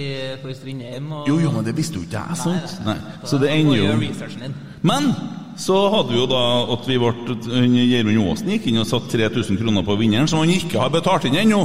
[0.45, 1.13] på Strindheim.
[1.19, 1.29] Og...
[1.31, 2.79] Jo, jo, men det visste jo ikke jeg, sant?
[2.87, 2.97] Nei.
[3.29, 4.49] Så det ender jo.
[4.87, 5.13] Men
[5.59, 6.43] så hadde vi jo da
[6.77, 7.39] at vi ble
[7.91, 11.27] Gjermund Aasen gikk inn og satte 3000 kroner på vinneren, som han ikke har betalt
[11.27, 11.65] inn ennå.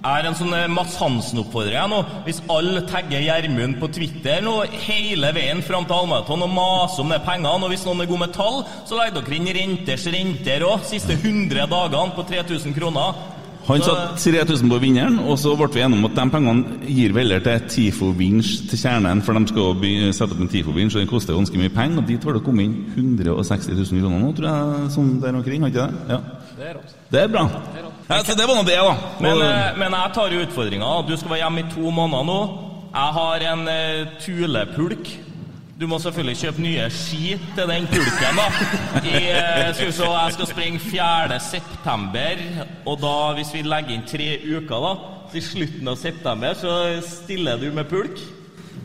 [0.00, 1.98] Jeg er en sånn eh, Mads Hansen-oppfordrer jeg nå.
[2.24, 4.54] Hvis alle tagger Gjermund på Twitter nå
[4.86, 8.22] hele veien fram til halvmaraton og maser om de pengene, og hvis noen er god
[8.22, 10.86] med tall, så legger dere inn renters renter òg.
[10.88, 13.20] Siste 100 dagene på 3000 kroner.
[13.66, 17.12] Han satte 3000 på vinneren, og så ble vi enige om at de pengene gir
[17.12, 19.84] vi heller til Tifo Vinch til kjernen, for de skal
[20.16, 22.00] sette opp en Tifo Vinch, og den koster ganske mye penger.
[22.00, 25.68] Og dit har det kommet inn 160 000 kroner nå, tror jeg, sånn der omkring.
[25.68, 26.16] Har ikke det?
[26.16, 26.22] Ja.
[26.56, 27.00] Det er rått.
[27.12, 27.44] Det er bra.
[28.10, 28.94] Ja, så det var nå det, da.
[29.22, 30.86] Men, eh, men jeg tar jo utfordringa.
[31.06, 32.38] Du skal være hjemme i to måneder nå.
[32.90, 35.12] Jeg har en uh, tulepulk.
[35.78, 38.40] Du må selvfølgelig kjøpe nye ski til den pulken.
[38.40, 38.48] da
[39.04, 41.38] I, uh, skal vi se, Jeg skal springe 4.
[41.40, 42.42] september,
[42.84, 44.92] og da, hvis vi legger inn tre uker, da
[45.30, 48.18] til slutten av september, så stiller du med pulk.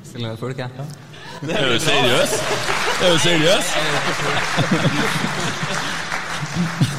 [0.06, 0.68] Stiller med ja.
[1.42, 2.34] Det Er du seriøs?
[3.02, 3.74] Er du seriøs?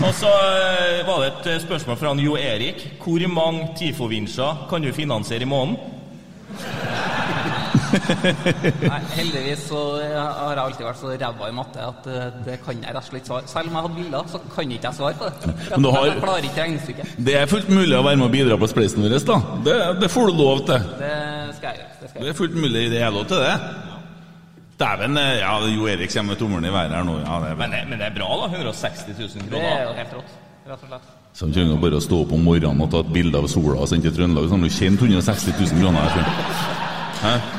[0.06, 2.82] Og så eh, var det et eh, spørsmål fra Jo Erik.
[3.02, 5.92] Hvor mange TIFO-vinsjer kan du finansiere i måneden?
[7.96, 12.80] Nei, heldigvis så har jeg alltid vært så ræva i matte at eh, det kan
[12.82, 13.48] jeg rett og slett svare.
[13.50, 15.54] Selv om jeg hadde bilder, så kan ikke jeg svare på det.
[15.72, 17.16] Men du har- Jeg klarer ikke regnestykket.
[17.28, 19.38] Det er fullt mulig å være med og bidra på spleisen vår, da.
[19.66, 20.88] Det, det får du lov til.
[21.00, 21.12] Det
[21.58, 21.92] skal jeg gjøre.
[22.02, 22.86] Det skal Det er fullt mulig.
[22.92, 23.54] Det er lov til det.
[24.76, 27.18] Dæven, eh, ja, Jo Erik kommer med tommelen i været her nå.
[27.18, 28.46] Ja, det er Men det, men det er bra, da.
[28.52, 29.50] 160 000 kroner.
[29.50, 30.34] Det er jo helt rått,
[30.68, 31.06] rett og slett.
[31.36, 33.80] Så han trenger bare å stå opp om morgenen og ta et bilde av sola
[33.80, 34.48] og sende til Trøndelag.
[34.48, 36.00] Så han har tjent 160 000 kroner.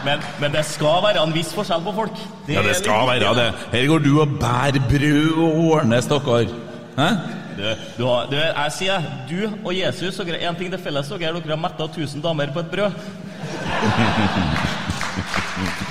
[0.05, 2.15] Men, men det skal være en viss forskjell på folk.
[2.47, 3.49] Ja, det skal litt være det.
[3.73, 6.45] Her går du og bærer brød og ordner, stakkar.
[6.97, 7.09] Hæ?
[7.57, 7.63] Du,
[7.97, 11.09] du, du, jeg sier, du og Jesus dere én ting til felles.
[11.09, 12.91] Dere, dere har metta 1000 damer på et brød.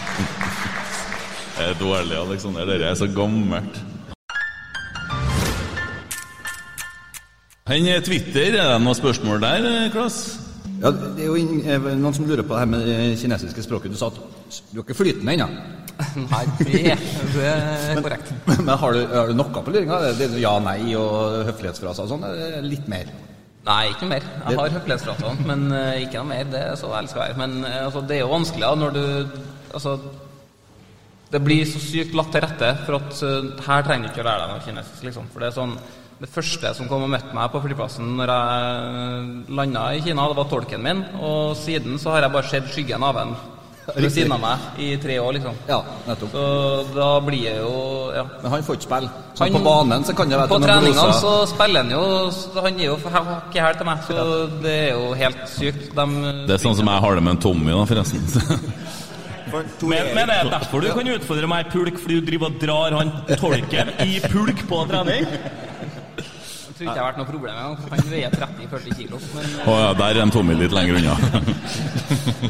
[1.57, 2.67] Det er dårlig, Aleksander.
[2.69, 3.79] Dere er så gammelt.
[7.67, 10.19] Han er Twitter, er det noen spørsmål der, Klass?
[10.83, 13.95] Ja, det er jo noen som lurer på det her med det kinesiske språket.
[13.95, 14.19] Du sa at
[14.69, 15.47] du er ikke flytende ennå.
[16.35, 16.83] Nei, det,
[17.33, 18.35] det er korrekt.
[18.61, 20.03] Men har du, har du noe på luringa?
[20.37, 22.29] Ja, nei og høflighetsfraser og sånn?
[22.69, 23.09] Litt mer?
[23.67, 24.29] Nei, ikke noe mer.
[24.45, 26.45] Jeg har høflighetsfraser, men eh, ikke noe mer.
[26.53, 27.39] Det er så ærlig skal være.
[27.41, 29.05] Men eh, altså, det er jo vanskelig da, når du
[29.77, 29.97] Altså,
[31.37, 34.29] det blir så sykt lagt til rette for at uh, her trenger du ikke å
[34.31, 35.27] lære deg noe kinesisk, liksom.
[35.33, 35.77] For det er sånn
[36.17, 40.39] Det første som kom og møtte meg på flyplassen når jeg landa i Kina, det
[40.39, 43.35] var tolken min, og siden så har jeg bare sett skyggen av ham
[43.95, 45.59] ved siden av meg i tre år, liksom.
[45.69, 45.77] Ja,
[46.09, 46.33] nettopp.
[46.33, 46.47] Så
[46.97, 47.75] da blir jeg jo
[48.17, 48.25] Ja.
[48.43, 49.11] Men han får ikke spille.
[49.37, 52.63] Så Han- på banen så kan det være På treningene så spiller han jo så
[52.65, 55.95] Han gir jo hakk i hæl til meg, så det er jo helt sykt.
[55.95, 56.07] De,
[56.49, 58.25] Det er sånn som jeg har det med en Tommy, da, forresten.
[59.53, 62.59] Men, men det er derfor du kan utfordre meg i pulk, fordi du driver og
[62.63, 65.27] drar han tolken i pulk på trening?
[66.77, 67.77] Jeg tror ikke det har vært noe problem engang.
[67.89, 69.21] Han veier 30-40 kilo.
[69.33, 71.15] Men Oh, ja, der er en Tommy litt lenger unna.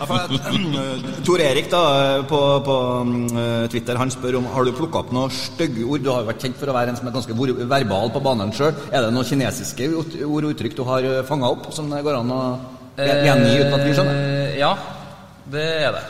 [0.00, 0.16] Ja,
[1.28, 1.82] Tor Erik da,
[2.26, 2.74] på, på
[3.06, 3.20] mm,
[3.70, 6.02] Twitter han spør om har du plukka opp noen stygge ord.
[6.02, 7.38] Du har jo vært kjent for å være en som er ganske
[7.70, 8.74] verbal på banen sjøl.
[8.90, 12.34] Er det noen kinesiske ord og uttrykk du har fanga opp, som det går an
[12.34, 12.42] å
[12.98, 14.22] gjengi uten at vi skjønner?
[14.26, 14.74] Eh, Ja,
[15.54, 16.04] det er det.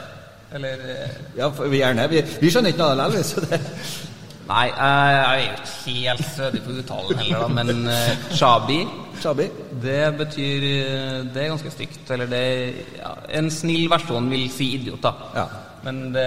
[0.55, 2.07] Eller eh, Ja, for vi gjerne.
[2.11, 3.67] Vi, vi skjønner ikke noe av det likevel.
[4.47, 8.77] Nei, jeg jeg er jo ikke helt stødig på uttalen heller, da, men uh, shabi
[9.19, 9.47] Shabi?
[9.83, 12.11] Det betyr eh, Det er ganske stygt.
[12.15, 12.43] Eller det
[12.99, 15.13] ja, En snill versjon vil si idiot, da.
[15.35, 15.47] Ja.
[15.83, 16.27] Men, det,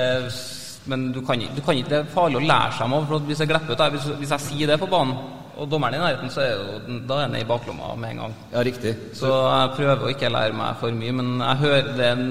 [0.92, 3.08] men du, kan, du kan ikke Det er farlig å lære seg noe.
[3.08, 5.16] For hvis jeg glepper ut hvis, hvis jeg sier det på banen,
[5.60, 8.22] og dommeren er i nærheten, så er jo, da er han i baklomma med en
[8.24, 8.36] gang.
[8.54, 8.94] Ja, riktig.
[9.18, 12.22] Så jeg prøver å ikke lære meg for mye, men jeg hører det er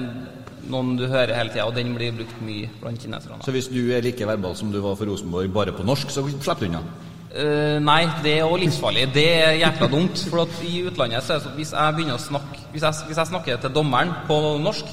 [0.73, 3.41] noen du hører hele tida, og den blir brukt mye blant kineserne.
[3.45, 6.25] Så hvis du er like verbal som du var for Rosenborg, bare på norsk, så
[6.25, 6.83] slipper du unna?
[7.29, 9.03] Uh, nei, det er òg livsfarlig.
[9.13, 10.23] Det er jækla dumt.
[10.31, 13.05] For at i utlandet så er det sånn hvis jeg begynner å snakke Hvis jeg,
[13.09, 14.89] hvis jeg snakker til dommeren på norsk,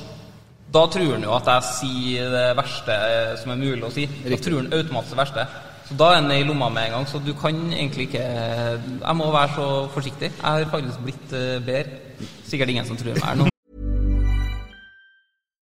[0.72, 4.04] da tror han jo at jeg sier det verste eh, som er mulig å si.
[4.26, 5.48] Da tror han automatisk det verste.
[5.86, 7.08] Så da er han i lomma med en gang.
[7.08, 10.32] Så du kan egentlig ikke Jeg må være så forsiktig.
[10.34, 12.00] Jeg har faktisk blitt uh, bedre.
[12.44, 13.52] Sikkert ingen som tror meg her nå.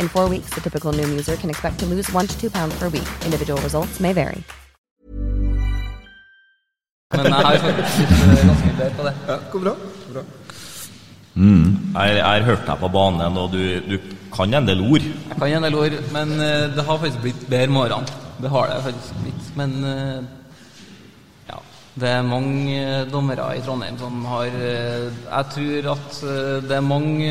[0.00, 2.74] In four weeks, the typical Noom user can expect to lose one to two pounds
[2.78, 3.08] per week.
[3.24, 4.42] Individual results may vary.
[7.16, 9.12] Men jeg har faktisk blitt eh, ganske bedre på det.
[9.30, 9.72] Ja, går bra.
[10.06, 10.22] Går bra.
[11.40, 13.96] Jeg har- jeg har hørt deg på banen, og du, du
[14.34, 15.02] kan en del ord.
[15.02, 18.06] Jeg kan en del ord, men eh, det har faktisk blitt bedre med årene.
[18.40, 19.50] Det har det faktisk blitt.
[19.58, 20.20] Men eh,
[22.00, 26.76] det er mange eh, dommere i Trondheim som har eh, Jeg tror at eh, det
[26.78, 27.28] er mange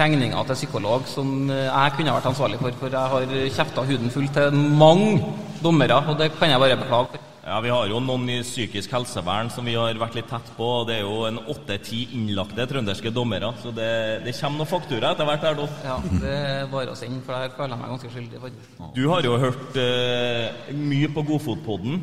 [0.00, 4.26] regninger til psykolog som jeg kunne vært ansvarlig for, for jeg har kjefta huden full
[4.34, 5.20] til mange
[5.62, 7.22] dommere, og det kan jeg bare beklage.
[7.44, 10.64] Ja, Vi har jo noen i psykisk helsevern som vi har vært litt tett på.
[10.80, 13.50] og Det er jo en åtte-ti innlagte trønderske dommere.
[13.60, 13.88] Så det,
[14.24, 15.44] det kommer noen faktura etter hvert.
[15.44, 15.66] her da.
[15.84, 18.40] Ja, det er bare å sende, for der føler jeg meg ganske skyldig.
[18.46, 18.78] faktisk.
[18.96, 22.00] Du har jo hørt eh, mye på Godfotpodden.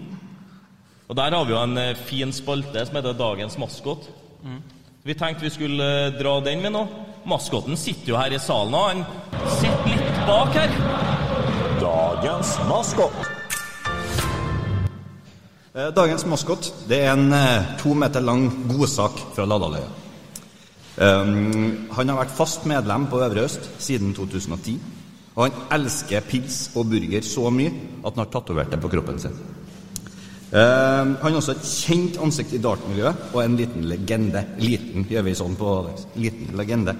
[1.11, 4.05] Og der har vi jo en eh, fin spalte som heter Dagens maskot.
[5.03, 6.85] Vi tenkte vi skulle eh, dra den med nå.
[7.27, 9.01] Maskoten sitter jo her i salen, og han
[9.57, 10.71] sitter litt bak her.
[11.83, 13.19] Dagens maskot.
[15.75, 17.35] Eh, Dagens maskot det er en
[17.83, 19.91] to meter lang godsak fra Ladaløya.
[20.91, 24.79] Um, han har vært fast medlem på Øvre Øst siden 2010.
[25.35, 29.19] Og han elsker pils og burger så mye at han har tatovert det på kroppen
[29.19, 29.35] sin.
[30.51, 34.41] Um, han er også et kjent ansikt i dartmiljøet og en liten legende.
[34.59, 36.03] Liten, gjør vi sånn på Alex.
[36.19, 36.95] Liten legende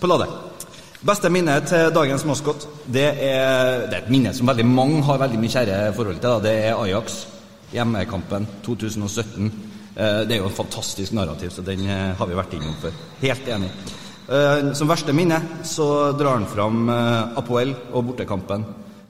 [0.00, 0.26] på Lade.
[1.06, 5.20] Beste minne til dagens maskot, det er, det er et minne som veldig mange har
[5.22, 6.32] veldig mye kjære forhold til.
[6.32, 6.42] Da.
[6.48, 7.20] Det er Ajax.
[7.70, 9.52] Hjemmekampen 2017.
[9.96, 12.98] Uh, Det er jo en fantastisk narrativ, så den eh, har vi vært innom før.
[13.22, 13.70] Helt enig.
[14.26, 18.66] Uh, Som verste minne så drar han fram eh, Apoel og bortekampen.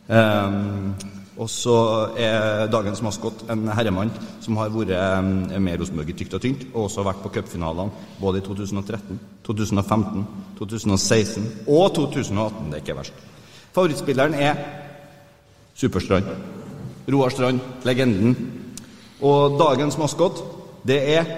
[0.07, 1.76] Eh, Og så
[2.16, 6.64] er dagens maskot en herremann som har vært eh, med Rosenborg i tykt og tynt,
[6.72, 10.24] og også vært på cupfinalene både i 2013, 2015,
[10.59, 12.70] 2016 og 2018.
[12.70, 13.24] Det er ikke verst.
[13.76, 14.62] Favorittspilleren er
[15.76, 16.30] Superstrand.
[17.12, 18.37] Roar Strand, legenden.
[19.20, 20.41] Og dagens maskot,
[20.89, 21.28] det er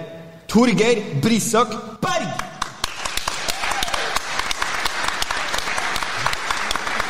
[0.47, 2.31] Torgeir Brissak Berg!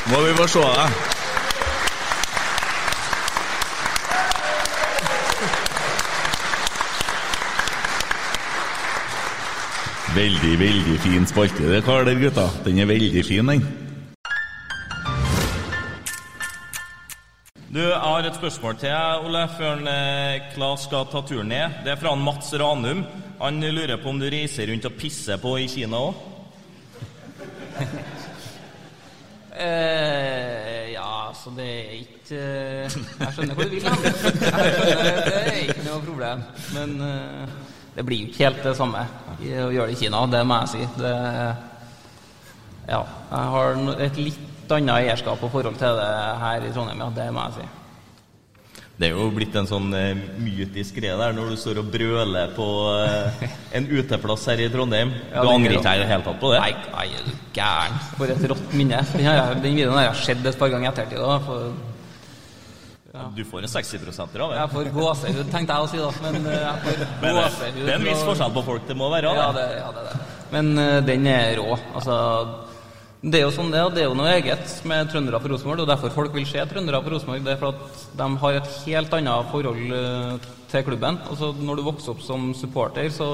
[0.09, 1.18] Må vi få se deg.
[10.09, 12.47] Veldig, veldig fin spalte det, karer, gutta.
[12.65, 13.61] Den er veldig fin, den.
[17.69, 21.53] Du, Jeg har et spørsmål til deg, Ole, før en, eh, Klas skal ta turen
[21.53, 21.83] ned.
[21.85, 23.03] Det er fra en Mats Ranum.
[23.39, 26.13] Han lurer på om du reiser rundt og pisser på i Kina òg?
[29.59, 34.05] Eh, ja, så det er ikke eh, Jeg skjønner hvor du vil hen.
[34.05, 36.43] Jeg skjønner, Det er ikke noe problem.
[36.77, 37.57] Men eh,
[37.97, 39.03] det blir jo ikke helt det samme
[39.39, 40.85] å gjøre det i Kina, det må jeg si.
[40.99, 41.15] Det,
[42.89, 46.13] ja, jeg har et litt annet eierskap og forhold til det
[46.43, 47.67] her i Trondheim, ja, det må jeg si.
[48.99, 50.09] Det er jo blitt en sånn eh,
[50.43, 52.65] mytisk greie der når du står og brøler på
[52.99, 53.45] eh,
[53.79, 55.13] en uteplass her i Trondheim.
[55.33, 56.59] Ja, du angrer ikke i det hele tatt på det?
[56.65, 58.01] Nei, nei, er du gæren.
[58.17, 58.99] For et rått minne.
[59.15, 61.88] Den videoen har jeg sett et par ganger i ettertid.
[63.09, 64.57] For Du får en 60 av det.
[64.59, 66.09] jeg får gåsehud, tenkte jeg å si, da.
[66.25, 67.45] Men eh, jeg Men det,
[67.79, 68.83] det er en viss forskjell på folk.
[68.85, 70.19] Det må være Ja, det, ja, det det.
[70.53, 71.77] Men uh, den er rå.
[71.97, 72.17] Altså,
[73.21, 75.83] det er jo sånn det, og det er jo noe eget med trøndere på Rosenborg,
[75.83, 77.41] og derfor folk vil se trøndere på Rosenborg.
[77.45, 81.17] Det er for at de har et helt annet forhold eh, til klubben.
[81.33, 83.29] Altså, når du vokser opp som supporter, så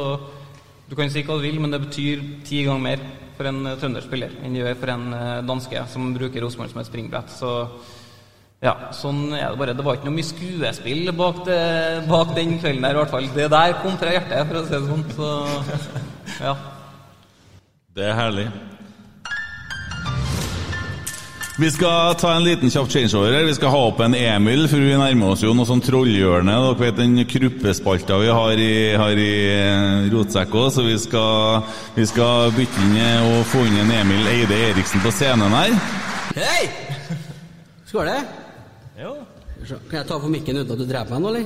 [0.86, 3.00] Du kan si hva du vil, men det betyr ti ganger mer
[3.34, 5.08] for en trønderspiller enn det gjør for en
[5.50, 7.32] danske som bruker Rosenborg som et springbrett.
[7.34, 7.50] Så
[8.64, 9.74] ja, sånn er det bare.
[9.78, 11.58] Det var ikke noe mye skuespill bak, det,
[12.10, 13.28] bak den kvelden der, i hvert fall.
[13.36, 15.04] Det der kom fra hjertet, for å si det sånn.
[15.18, 16.56] Så ja.
[17.96, 18.48] Det er herlig.
[21.56, 23.46] Vi skal ta en liten kjapp changeover her.
[23.48, 26.52] Vi skal ha opp en Emil, for vi nærmer oss jo noe sånn trollhjørne.
[26.52, 29.36] Dere vet den kruppespalta vi har i, har i
[30.12, 31.62] rotsekka, så vi skal,
[31.96, 35.78] vi skal bytte inn eh, og få inn en Emil Eide Eriksen på scenen her.
[36.36, 36.66] Hei!
[37.88, 38.45] Skål det?
[38.96, 39.16] Jo.
[39.90, 41.46] Kan jeg ta på mikken uten at du dreper meg nå, eller?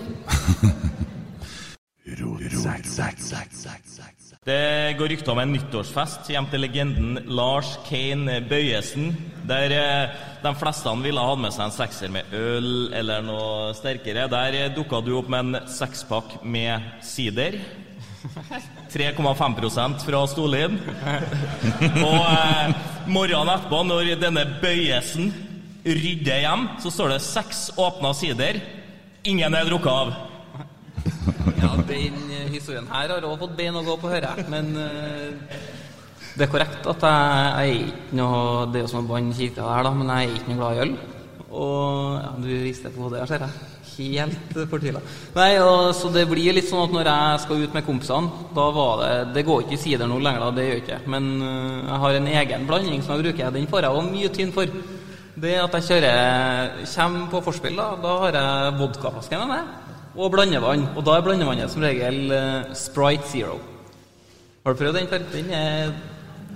[4.49, 9.11] Det går rykter om en nyttårsfest hjem til legenden Lars Kane Bøyesen,
[9.49, 14.29] der eh, de fleste ville ha med seg en sekser med øl eller noe sterkere.
[14.31, 17.59] Der eh, dukka du opp med en sekspakk med sider.
[18.93, 20.79] 3,5% fra Storlien.
[22.09, 22.73] Og eh,
[23.09, 25.33] morgenen etterpå, når denne Bøyesen
[25.85, 28.59] rydder hjem, så står det seks åpna sider.
[29.29, 30.13] Ingen er drukket av.
[31.59, 32.17] Ja, den
[32.53, 34.47] historien her har også fått bein å gå på, hører jeg.
[34.51, 35.55] Men uh,
[36.35, 39.35] det er korrekt at jeg, jeg er ikke noe Det er jo som å banne
[39.35, 40.93] kirka her, da, men jeg er ikke noe glad i øl.
[41.49, 43.67] Og ja, du rister på hodet, ser jeg.
[43.99, 45.01] Helt fortvila.
[45.35, 48.67] Nei, og, så det blir litt sånn at når jeg skal ut med kompisene, da
[48.71, 51.01] var det Det går ikke i sider nå lenger, da, det gjør ikke.
[51.15, 53.53] Men uh, jeg har en egen blanding som jeg bruker.
[53.55, 54.79] Den får jeg òg mye tynn for.
[55.39, 59.75] Det at jeg kjører Kommer på forspill, da, da har jeg vodkaflaske med meg
[60.19, 60.87] og blandevann.
[60.97, 63.59] Og da er blandevannet som regel eh, Sprite Zero.
[64.65, 65.27] Har du prøvd den før?
[65.31, 65.93] Den er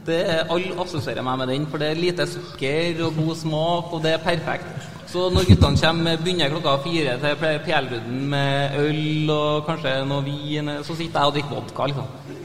[0.03, 3.93] det er, Alle assosierer meg med den, for det er lite sukker og god smak,
[3.93, 4.89] og det er perfekt.
[5.07, 10.73] Så når guttene kommer, begynner klokka fire til PL-runden med øl og kanskje noe vin,
[10.83, 12.42] så sitter jeg og drikker vodka, liksom.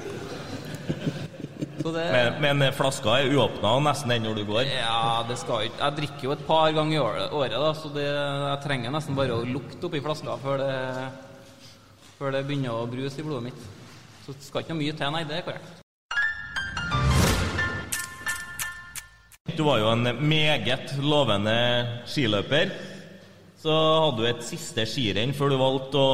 [1.78, 2.04] Det,
[2.42, 4.66] Men, men flaska er uåpna nesten den når du går.
[4.66, 7.00] ja, det skal ikke Jeg drikker jo et par ganger i
[7.38, 10.74] året da, så det, jeg trenger nesten bare å lukte oppi flaska før det,
[12.18, 13.60] før det begynner å bruse i blodet mitt.
[14.26, 15.68] Så det skal ikke noe mye til, nei, det er korrekt.
[19.56, 21.54] Du var jo en meget lovende
[22.06, 22.74] skiløper.
[23.58, 26.10] Så hadde du et siste skirenn før du valgte å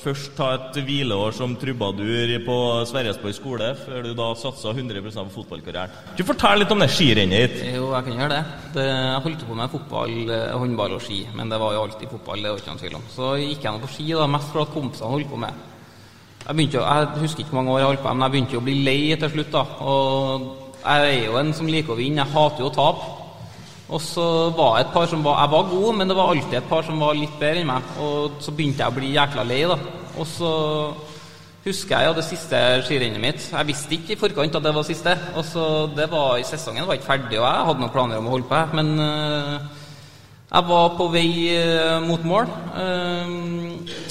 [0.00, 2.56] først ta et hvileår som trubadur på
[2.90, 5.94] Sverresborg skole, før du da satsa 100 på fotballkarrieren.
[6.08, 7.62] Kan du fortelle litt om det skirennet ditt?
[7.76, 8.58] Jo, jeg kan gjøre det.
[8.74, 8.88] det.
[8.90, 12.42] Jeg holdt på med fotball, eh, håndball og ski, men det var jo alltid fotball,
[12.42, 13.08] det var ikke noen tvil om.
[13.14, 15.64] Så gikk jeg nå på ski, da, mest for at kompisene holdt på med.
[16.42, 18.66] Jeg, begynte, jeg husker ikke hvor mange år jeg holdt på, men jeg begynte å
[18.66, 19.54] bli lei til slutt.
[19.54, 19.68] da.
[19.78, 20.50] Og
[20.82, 23.23] jeg er jo en som liker å vinne, jeg hater jo å tape.
[23.92, 24.24] Og så
[24.56, 26.86] var det et par som var Jeg var god, men det var alltid et par
[26.86, 27.90] som var litt bedre enn meg.
[28.00, 29.76] Og så begynte jeg å bli jækla lei, da.
[30.16, 30.52] Og så
[31.64, 33.46] husker jeg ja, det siste skirennet mitt.
[33.52, 35.14] Jeg visste ikke i forkant at det var siste.
[35.36, 38.28] Og så det var i Sesongen var ikke ferdig, og jeg hadde noen planer om
[38.28, 38.62] å holde på.
[38.80, 39.54] Men øh,
[40.50, 41.28] jeg var på vei
[41.58, 42.50] øh, mot mål.
[42.74, 44.04] Uh,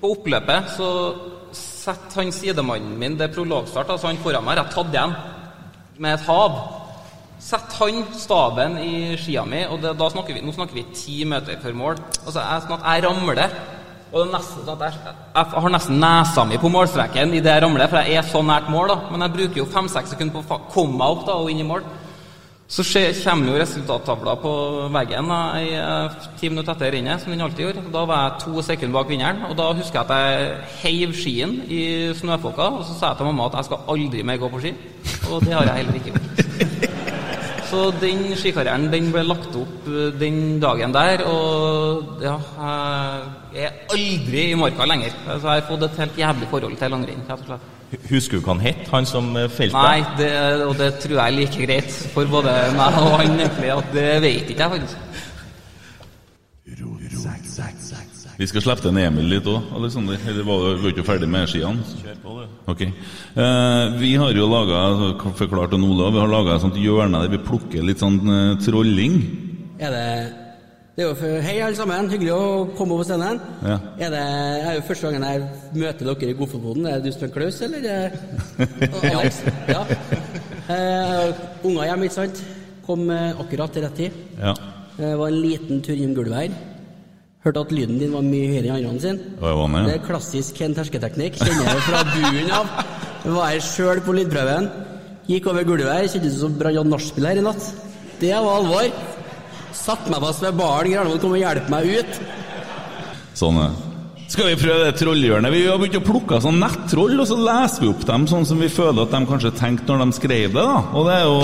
[0.00, 0.88] på oppløpet så
[1.54, 5.14] setter han sidemannen min, det er prologstart, altså han foran meg, rett tatt igjen
[6.00, 6.56] med et hav.
[7.44, 11.16] Setter han staben i skia mi, og det, da snakker vi, nå snakker vi ti
[11.28, 11.98] meter før mål.
[12.22, 13.58] Altså, jeg, sånn at jeg ramler.
[14.14, 17.52] Og det er nesten sånn at jeg, jeg har nesten nesa mi på målstreken idet
[17.52, 18.94] jeg ramler, for jeg er så nært mål.
[18.94, 18.96] da.
[19.10, 21.68] Men jeg bruker jo fem-seks sekunder på å komme meg opp da, og inn i
[21.68, 21.84] mål.
[22.74, 22.86] Så
[23.20, 24.54] kommer jo resultattavla på
[24.94, 27.84] veggen da, i, eh, ti minutter etter rennet, som den alltid gjorde.
[27.92, 31.60] Da var jeg to sekunder bak vinneren, og da husker jeg at jeg heiv skien
[31.68, 31.82] i
[32.16, 34.74] snøfokka, og så sa jeg til mamma at jeg skal aldri mer gå på ski.
[35.28, 36.90] Og det har jeg heller ikke gjort.
[37.74, 42.34] Så den skikarrieren den ble lagt opp eh, den dagen der, og ja,
[43.54, 45.14] jeg er aldri i marka lenger.
[45.26, 47.70] Så jeg har fått et helt jævlig forhold til langrenn, rett og slett.
[48.10, 50.30] Husker du hva han het, han som eh, felte Nei, det,
[50.68, 54.08] og det tror jeg er like greit for både meg og han egentlig, at det
[54.22, 55.32] vet ikke jeg faktisk.
[58.34, 60.18] Vi skal slippe til Emil litt òg, Aleksander.
[60.26, 61.84] Eller var du ikke ferdig med skiene?
[62.00, 62.54] Kjør på, du.
[62.72, 62.80] Ok.
[62.82, 64.80] Eh, vi har jo laga
[65.38, 68.56] forklart til Olav, vi har laga et sånt hjørne der vi plukker litt sånn eh,
[68.64, 69.20] trolling.
[69.78, 70.08] Er det
[70.94, 72.06] det er jo for, Hei, alle sammen.
[72.06, 72.42] Hyggelig å
[72.78, 73.40] komme over scenen.
[73.66, 73.80] Ja.
[73.98, 76.86] Er det er jo første gangen jeg møter dere i Godfotboden.
[76.86, 77.82] Er det du som er Klaus, eller?
[77.82, 78.12] er
[78.78, 79.40] det Alex?
[79.66, 79.80] Ja.
[80.70, 82.44] Eh, unger hjemme, ikke sant?
[82.86, 84.22] Kom eh, akkurat til rett tid.
[84.38, 84.54] Ja.
[84.94, 86.73] Det var en liten tur innom gulvet her.
[87.44, 89.18] Hørte at lyden din var mye høyere enn andre sin.
[89.20, 89.84] Det den, ja.
[89.84, 91.34] Det er klassisk Ken tersketeknikk.
[91.36, 92.70] Kjenner jeg fra bunnen av.
[93.24, 94.70] Var her sjøl på lydprøven.
[95.28, 96.06] Gikk over gulvet her.
[96.08, 97.66] Kjentes ut som Brann hadde nachspiel her i natt.
[98.22, 98.88] Det var alvor.
[99.76, 100.94] Satt meg fast ved baren.
[100.94, 102.18] Granvold kom og hjelpe meg ut.
[103.36, 103.68] Sånn ja.
[104.32, 105.52] Skal vi prøve det trollhjørnet?
[105.52, 108.58] Vi har begynt å plukke sånn nettroll, og så leser vi opp dem sånn som
[108.62, 110.64] vi føler at de kanskje tenkte når de skrev det.
[110.64, 110.80] da.
[110.96, 111.38] Og det er jo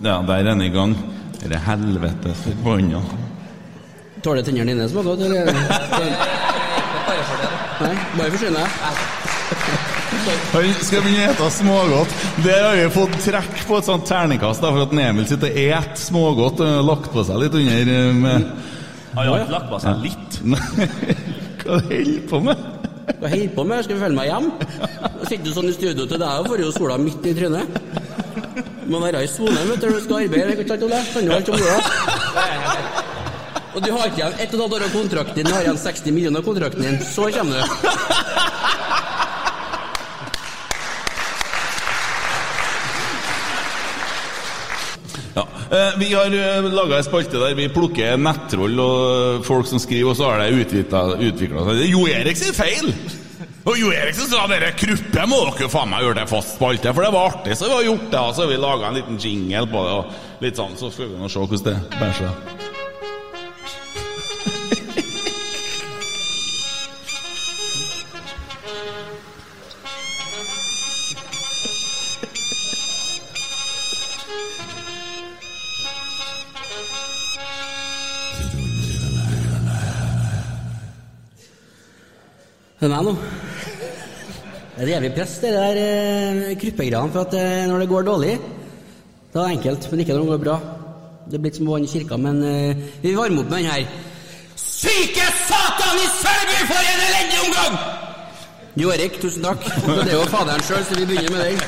[0.00, 0.98] Ja, der er den i gang.
[1.38, 3.04] Det er helvete forbanna.
[4.20, 5.48] Tåler tennene dine smågodt, eller?
[7.80, 8.68] Nei, bare forsyn deg.
[10.52, 12.12] Han skal begynne å ete smågodt.
[12.44, 16.02] Der har vi fått trekk på et sånt terningkast for at Emil sitter og et
[16.02, 18.50] smågodt og har lagt på seg litt under eh, med
[19.14, 20.30] Han har ikke lagt på seg litt.
[21.64, 22.56] Hva holder du på med?
[23.20, 23.84] Hva holder på med?
[23.86, 24.50] Skal vi følge meg hjem?
[25.20, 27.66] Jeg sitter sånn i studio til deg og får jo sola midt i trynet.
[28.84, 30.52] Du må være i sone vet du, når du skal arbeide.
[30.66, 33.08] Kan du alt om det?
[33.74, 35.62] Og du har ikke igjen ett og et halvt år av kontrakten din, du har
[35.66, 36.98] igjen 60 millioner av kontrakten din.
[37.06, 38.80] Så kommer du.
[45.34, 45.46] Ja.
[45.70, 46.30] eh, Vi har
[46.74, 50.50] laga ei spalte der vi plukker nettroll og folk som skriver, og så har det
[50.58, 51.82] utvikla seg.
[51.90, 52.92] Jo Erik sin feil!
[53.68, 57.04] Og Jo Eriksen sa dere Kruppe må dere faen meg gjøre til fast spalte, for
[57.04, 58.22] det var artig, så vi har gjort det.
[58.22, 61.12] Og så har vi laga en liten jingle på det, og litt sånn, så skal
[61.12, 62.59] vi nå se hvordan det bærer seg.
[82.80, 83.12] Det er meg nå.
[84.72, 87.12] Det er evig press, det der eh, kryppegreiene.
[87.12, 88.38] For at eh, når det går dårlig,
[89.34, 90.54] da er det enkelt, men ikke når det går bra.
[91.26, 93.68] Det er blitt som å vann i kirka, men eh, vi varmer opp med den
[93.68, 93.84] her.
[94.56, 97.76] Syke satan i Sølby, for en elendig omgang!
[98.80, 99.68] Jo Erik, tusen takk.
[100.00, 101.60] Det er jo faderen sjøl, så vi begynner med den.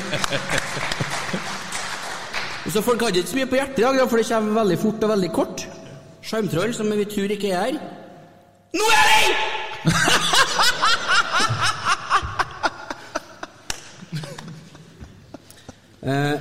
[2.73, 5.03] Så Folk hadde ikke så mye på hjertet i dag, for det kommer veldig fort
[5.03, 5.65] og veldig kort.
[6.25, 7.81] Sjarmtroll, som vi tror ikke er her.
[8.73, 10.31] Nå er det!
[16.03, 16.39] Eh,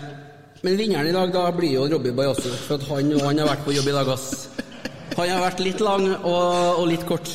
[0.63, 3.75] men vinneren i dag da blir jo Robbie Bajasso, for han, han har vært på
[3.77, 4.49] jobb i dag, ass.
[5.15, 7.31] Han har vært litt lang og, og litt kort.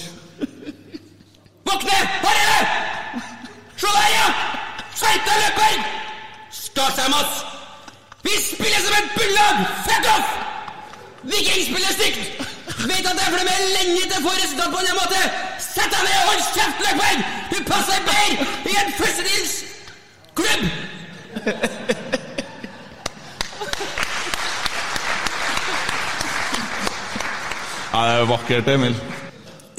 [1.67, 1.99] Våkne!
[2.23, 3.21] Her er det!
[3.79, 4.27] Se der, ja!
[4.97, 5.77] Deg, løper!
[6.57, 7.39] Skarsheim, ass!
[8.27, 9.63] Vi spiller som et bullag!
[9.87, 10.35] Fuck off!
[11.31, 12.43] Viking spiller stygt!
[12.87, 14.99] Vet at det er fordi vi er elendige til å få resultat på en måten!
[14.99, 15.21] måte!
[15.63, 17.23] Sett deg ned og hold kjeft, løper!
[17.53, 19.57] Du passer bedre i en førstedels
[27.97, 28.95] Ja, det er vakkert, Emil.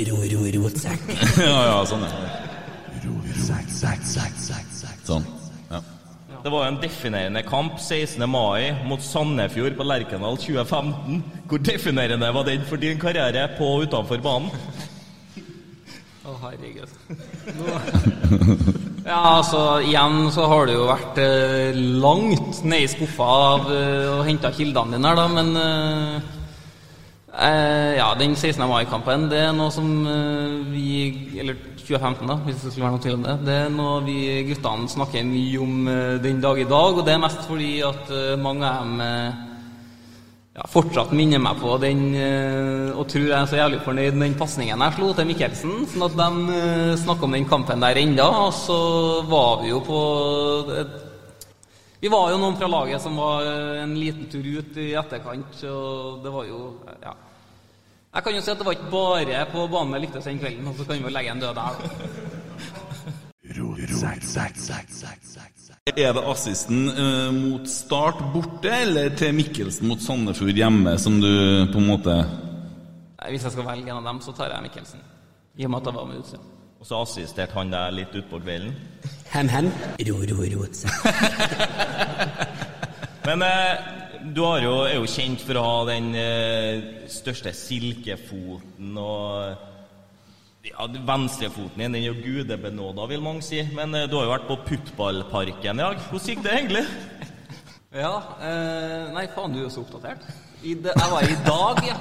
[0.08, 1.02] Ro, ro, rotsekk.
[1.38, 2.30] ja, ja, sånn er det.
[5.06, 5.26] Sånn.
[5.70, 5.78] Ja.
[6.42, 8.24] Det var en definerende kamp 16.
[8.26, 11.20] mai mot Sandefjord på Lerkendal 2015.
[11.46, 14.50] Hvor definerende var den for din karriere på og utenfor banen?
[16.26, 16.90] Å, herregud.
[19.08, 24.10] Ja, altså, igjen så har det jo vært eh, langt ned i skuffa av eh,
[24.18, 26.26] å hente kildene dine her, da, men eh,
[27.38, 28.62] eh, Ja, den 16.
[28.68, 33.02] mai-kampen, det er noe som eh, vi Eller 2015, da, hvis det skulle være noe
[33.04, 33.34] tvil om det.
[33.46, 34.16] Det er noe vi
[34.50, 38.10] guttene snakker mye om eh, den dag i dag, og det er mest fordi at
[38.12, 39.00] eh, mange av dem
[40.58, 42.00] ja, fortsatt minner meg på den
[42.98, 45.76] og tror jeg er så jævlig fornøyd med den pasningen jeg slo til Mikkelsen.
[45.86, 46.56] Sånn at de
[46.98, 48.26] snakker om den kampen der enda.
[48.48, 48.78] Og så
[49.30, 50.00] var vi jo på
[50.80, 50.96] et
[52.02, 53.46] Vi var jo noen fra laget som var
[53.84, 56.60] en liten tur ut i etterkant, og det var jo
[57.06, 57.14] Ja.
[58.14, 60.68] Jeg kan jo si at det var ikke bare på banen jeg likte den kvelden,
[60.70, 61.82] og så kan vi jo legge en død der, da.
[65.96, 71.32] Er det assisten uh, mot Start borte, eller til Mikkelsen mot Sandefjord hjemme, som du
[71.72, 72.14] på en måte
[73.28, 75.00] Hvis jeg skal velge en av dem, så tar jeg Mikkelsen.
[75.58, 76.42] I og med at jeg var med utsida.
[76.78, 78.74] Og så assisterte han deg litt utpå kvelden.
[79.32, 79.72] Hem-hem.
[80.08, 80.62] Ro, ro, ro.
[83.28, 83.72] Men eh,
[84.34, 89.66] du jo, er jo kjent for å ha den eh, største silkefoten og
[90.68, 93.62] ja, Venstrefoten din den er jo gudebenåda, vil mange si.
[93.74, 96.02] Men eh, du har jo vært på Puttballparken i dag.
[96.10, 96.86] Hvordan gikk det egentlig?
[97.88, 100.26] Ja, eh, Nei, faen, du er jo så oppdatert.
[100.60, 101.94] I de, jeg var i dag, ja.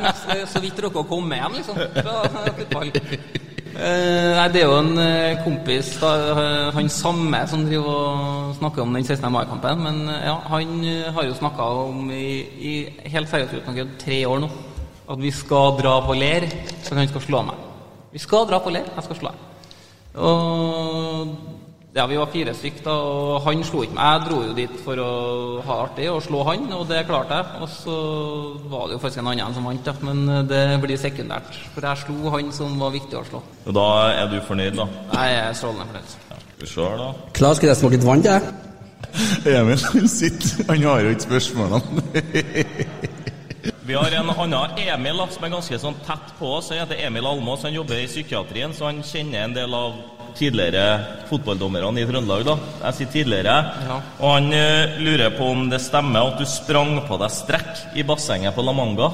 [0.00, 1.82] Mest, så vidt dere å komme hjem, liksom.
[1.98, 2.14] Fra
[2.56, 2.94] fotball.
[3.74, 8.52] Eh, nei, det er jo en eh, kompis, da, eh, han samme, som driver og
[8.60, 9.26] snakker om den 16.
[9.34, 9.82] mai-kampen.
[9.82, 10.84] Men ja, han
[11.16, 12.28] har jo snakka om i,
[12.70, 12.74] i
[13.10, 14.50] helt seriøst uten å tre år nå
[15.10, 16.46] at vi skal dra på Ler,
[16.84, 17.58] så han skal slå meg.
[18.14, 19.50] Vi skal dra på Ler, jeg skal slå deg.
[20.22, 20.93] Og
[21.94, 24.08] ja, vi var fire stykk da, og han slo ikke meg.
[24.08, 25.10] Jeg dro jo dit for å
[25.62, 27.60] ha det artig og slå han, og det klarte jeg.
[27.62, 27.98] Og så
[28.72, 31.54] var det jo faktisk en annen som vant, da, men det blir sekundært.
[31.76, 33.42] For jeg slo han som var viktig å slå.
[33.64, 34.88] Og da er du fornøyd, da?
[35.14, 36.18] Jeg er strålende fornøyd.
[36.18, 37.08] Skal vi se, da.
[37.38, 38.52] Klar, skal jeg smake litt vann til deg?
[39.46, 42.02] Emil han sitter Han har jo ikke spørsmålene.
[43.84, 46.70] Vi har en annen Emil som er ganske sånn tett på oss.
[46.72, 47.66] Han heter Emil Almås.
[47.68, 50.00] Han jobber i psykiatrien, så han kjenner en del av
[50.38, 52.44] tidligere fotballdommerne i Trøndelag.
[52.46, 52.56] da.
[52.86, 53.54] Jeg sier tidligere.
[53.88, 54.00] Ja.
[54.20, 58.06] Og han eh, lurer på om det stemmer at du sprang på deg strekk i
[58.06, 59.12] bassenget på La Manga.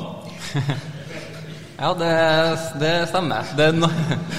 [1.80, 2.08] Ja, det,
[2.76, 3.46] det stemmer.
[3.56, 3.88] Det no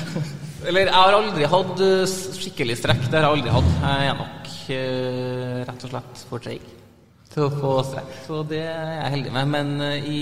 [0.68, 2.04] Eller jeg har aldri hatt eh,
[2.38, 3.08] skikkelig strekk.
[3.10, 3.72] Det har jeg aldri hatt.
[3.82, 6.68] Jeg er nok eh, rett og slett for treig
[7.32, 8.12] til å få strekk.
[8.28, 9.50] Så det er jeg heldig med.
[9.56, 10.22] Men eh, i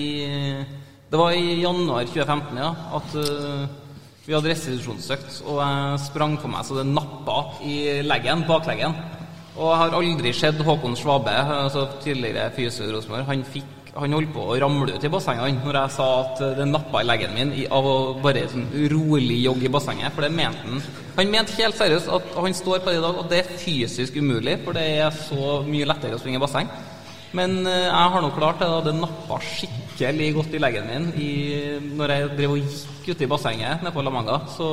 [1.12, 3.68] Det var i januar 2015 ja, at eh,
[4.30, 8.94] vi hadde restitusjonsøkt, og jeg sprang på meg så det nappa i leggen, bakleggen.
[9.56, 13.26] Og jeg har aldri sett Håkon Svabe, altså tidligere fysio i Rosenborg.
[13.26, 13.42] Han,
[13.96, 17.10] han holdt på å ramle ut i bassenget når jeg sa at det nappa i
[17.10, 20.14] leggen min av å bare sånn rolig jogge i bassenget.
[20.14, 20.86] For det mente han.
[21.18, 24.22] Han mente helt seriøst at han står på det i dag, og det er fysisk
[24.22, 26.70] umulig, for det er så mye lettere å springe i basseng.
[27.38, 28.68] Men eh, jeg har nå klart det.
[28.70, 31.32] da, Det nappa skikkelig godt i leggen min i,
[31.98, 34.40] når jeg drev og gikk ute i bassenget nede på La Manga.
[34.56, 34.70] Så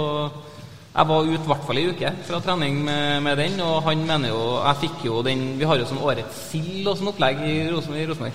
[0.96, 4.06] jeg var ute i hvert fall ei uke fra trening med, med den, og han
[4.08, 7.42] mener jo Jeg fikk jo den Vi har jo sånn Årets sild og sånn opplegg
[7.44, 8.32] i Rosenborg.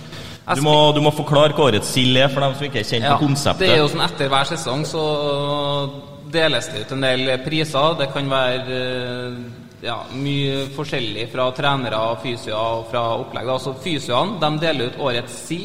[0.52, 3.06] Du må, du må forklare hva årets sild er, for dem som ikke er kjent
[3.08, 3.66] med konseptet.
[3.66, 5.04] Det er jo sånn etter hver sesong så
[6.34, 7.98] deles det ut en del priser.
[8.00, 9.36] Det kan være eh,
[9.82, 13.48] ja, mye forskjellig fra trenere, og fysioer og fra opplegg.
[13.50, 13.60] da.
[13.60, 15.62] Så fysioene de deler ut årets si.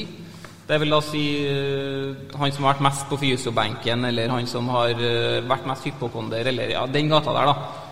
[0.66, 4.66] Det vil da si eh, han som har vært mest på fysiobenken, eller han som
[4.74, 7.82] har eh, vært mest hypokonder, eller ja, den gata der, da.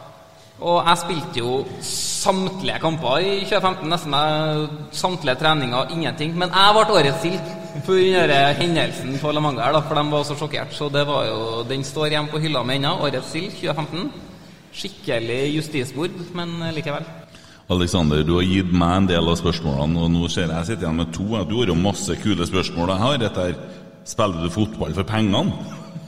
[0.64, 1.54] Og jeg spilte jo
[1.84, 6.34] samtlige kamper i 2015, nesten samtlige treninger, ingenting.
[6.38, 7.54] Men jeg ble årets sild
[7.84, 7.98] for
[8.30, 10.74] den hendelsen på La Manga, her, da, for de var så sjokkert.
[10.74, 14.33] Så det var jo, den står hjemme på hylla mi ennå, årets sild 2015.
[14.74, 17.06] Skikkelig justismord, men likevel.
[17.72, 20.84] Alexander, du har gitt meg en del av spørsmålene, og nå ser jeg jeg sitter
[20.84, 21.24] igjen med to.
[21.48, 22.92] Du har jo masse kule spørsmål.
[22.92, 23.56] Jeg har dette her
[24.04, 25.52] Spiller du fotball for pengene?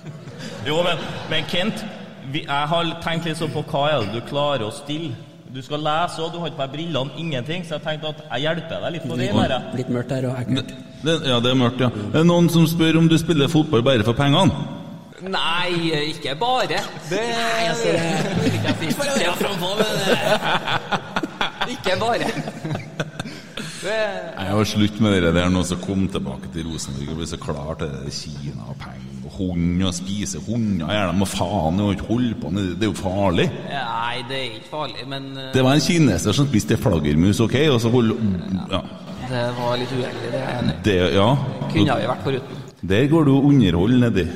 [0.68, 0.98] Jo, men,
[1.30, 1.84] men Kent,
[2.32, 5.14] vi, jeg har tenkt litt sånn på hva er det du klarer å stille.
[5.54, 7.62] Du skal lese òg, du har ikke på deg brillene, ingenting.
[7.64, 9.28] Så jeg tenkte at jeg hjelper deg litt på det.
[9.32, 9.60] Bare.
[9.78, 10.74] Litt mørkt her og ekkelt.
[11.06, 11.88] Det, ja, det er mørkt, ja.
[12.10, 14.75] Er Det noen som spør om du spiller fotball bare for pengene?
[15.26, 16.66] Nei, ikke bare.
[16.68, 17.20] Det
[17.68, 19.22] altså, det- vil ikke jeg si.
[19.24, 19.70] Ja, frampå,
[21.68, 22.18] Ikke bare.
[23.86, 23.92] Det
[24.38, 27.38] Jeg har slutt med det der nå som kom tilbake til Rosenborg og ble så
[27.38, 30.90] klar til det der Kina og penger og hund og spise hunder.
[30.90, 32.74] Er de må faen og ikke holde på med det?
[32.80, 33.46] Det er jo farlig.
[33.70, 37.54] Nei, det er ikke farlig, men eh, Det var en kineser som spiste flaggermus, OK?
[37.70, 38.14] Og så hold,
[38.70, 38.82] ja.
[39.30, 40.82] det var litt uheldig, det er jeg enig i.
[40.84, 41.28] Det, ja.
[41.72, 42.62] Kunne vi vært foruten.
[42.86, 44.26] Der går du og underholder nedi.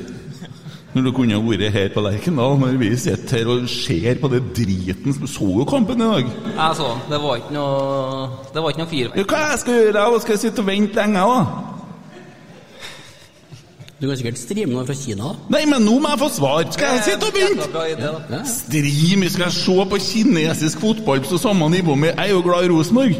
[0.93, 4.41] Når du kunne vært her på Lerkendal, når vi sitter her og ser på det
[4.57, 6.25] driten som Så jo kampen i dag.
[6.57, 7.03] Jeg så den.
[7.13, 9.93] Det var ikke noe Det var ikke noe Ja, hva jeg skal gjøre?
[9.93, 10.19] da?
[10.19, 11.45] Skal jeg sitte og vente lenge, da?
[14.01, 15.27] Du kan sikkert streame noe fra Kina.
[15.53, 16.63] Nei, men nå må jeg få svar!
[16.73, 17.67] Skal jeg sitte og vente?
[17.71, 18.39] Bra idé, da.
[18.49, 22.65] Stream, skal jeg se på kinesisk fotball på samme nivå med Jeg er jo glad
[22.65, 23.15] i Rosenborg.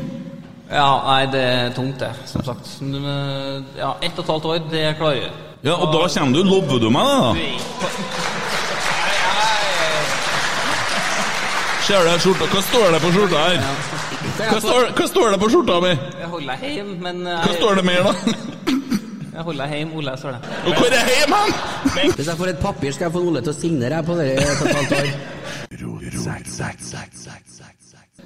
[0.72, 2.74] Ja, nei, det er tungt, det, som sagt.
[2.82, 5.32] Eh, Ja, ett og et halvt år, det klarer jeg.
[5.62, 6.44] Ja, og da kommer du.
[6.44, 7.32] Lover du meg det, da?
[11.86, 12.46] Ser du skjorta?
[12.50, 13.58] Hva står det på skjorta her?
[14.42, 15.92] Hva står, hva står det på skjorta mi?
[16.22, 18.14] Jeg holder deg hjemme, men Hva står det mer, da?
[19.32, 20.42] Jeg holder deg hjemme, Ole, står det.
[20.66, 21.50] Og hvor er hjem, han?
[22.16, 24.34] Hvis jeg får et papir, skal jeg få Ole til å signere på det i
[24.38, 24.42] et
[24.78, 25.08] halvt år.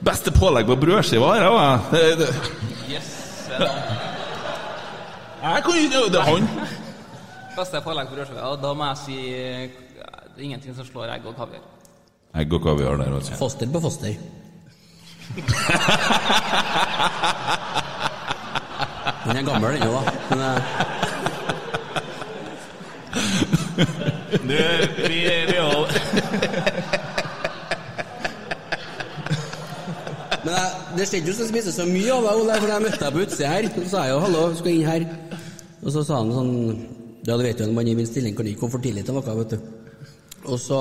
[0.05, 1.45] Beste pålegg på brødskiva her.
[2.91, 3.07] Yes.
[3.51, 3.71] er det.
[5.45, 6.43] Jeg kan ikke Det er han.
[7.55, 9.69] Beste pålegg på brødskiva, da må jeg si eh,
[10.35, 11.63] det er ingenting som slår egg og kaviar.
[12.35, 13.35] Egg og kaviar der, altså.
[13.39, 14.13] Foster på foster.
[19.25, 20.01] Den er gammel jo da.
[20.29, 20.45] Men uh...
[24.35, 24.57] Du,
[25.07, 25.59] vi, vi
[30.43, 33.01] Men jeg, det skjedde jo så spiste så mye av deg, Ole, for jeg møtte
[33.05, 33.63] deg på utsida her.
[33.77, 35.07] Så sa jeg jo 'hallo, skal inn her'?
[35.85, 36.53] Og så sa han sånn
[37.25, 39.15] Ja, du vet jo, når man i min stilling kan ikke komme for tidlig til
[39.17, 39.61] noe, vet du.
[40.45, 40.79] Og så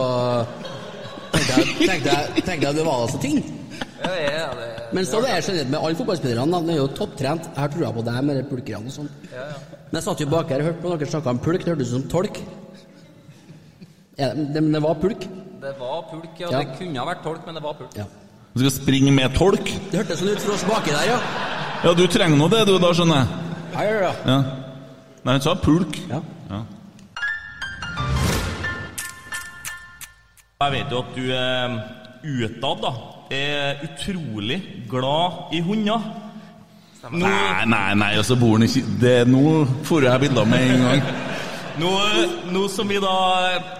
[1.33, 3.39] tenkte jeg, tenkte jeg, tenkte jeg det var da så ting.
[4.05, 6.61] Ja, ja, det, Men så er jeg generelt med alle fotballspillerne.
[6.67, 7.47] De er jo topptrent.
[7.49, 9.09] Jeg har trua på deg med de pulkerne og sånn.
[9.33, 9.79] Ja, ja.
[9.89, 11.65] Men jeg satt jo bak her og hørte på dere snakke om pulk.
[11.65, 12.43] Det hørtes ut som tolk.
[14.19, 15.25] Ja, det, men det var pulk.
[15.65, 16.51] Det var pulk, ja.
[16.53, 16.61] Ja.
[16.61, 17.97] Det kunne ha vært tolk, men det var pulk.
[17.97, 18.05] Ja.
[18.53, 19.73] Du skal springe med tolk?
[19.91, 21.17] Det hørtes sånn ut for oss baki der, ja.
[21.85, 23.41] Ja, du trenger nå det, du, da, skjønner jeg.
[23.73, 24.13] Ja, ja, ja.
[24.29, 24.39] Ja.
[25.25, 25.99] Nei, han sa pulk.
[26.11, 26.21] Ja.
[30.65, 31.75] Jeg vet jo at du er
[32.25, 32.93] utad da
[33.35, 36.01] er utrolig glad i hunder.
[37.11, 40.71] Nå, Nei, nei, nei, altså så bor han ikke det, Nå får jeg bilder med
[40.71, 41.03] en gang.
[41.83, 41.91] nå,
[42.55, 43.13] nå som vi da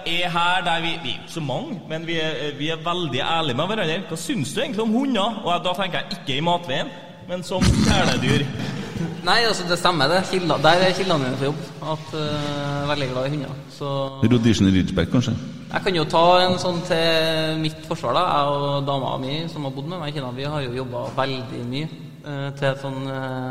[0.05, 3.23] er her der vi, vi er ikke så mange, men vi er, vi er veldig
[3.25, 3.97] ærlige med hverandre.
[4.11, 5.41] Hva syns du egentlig om hunder?
[5.41, 6.93] Og da tenker jeg ikke i matveien,
[7.31, 8.45] men som kjæledyr.
[9.25, 10.21] Nei, altså, det stemmer, det.
[10.29, 11.67] Kilda, der er kildene mine for jobb.
[11.95, 13.61] At uh, veldig glad i hunder.
[13.73, 13.89] Så
[14.21, 15.33] Rhodesian Ridgeback, kanskje?
[15.75, 18.23] Jeg kan jo ta en sånn til mitt forsvar, da.
[18.31, 21.01] Jeg og dama mi som har bodd med meg i Kina, vi har jo jobba
[21.17, 21.89] veldig mye
[22.31, 23.49] eh, til sånn eh,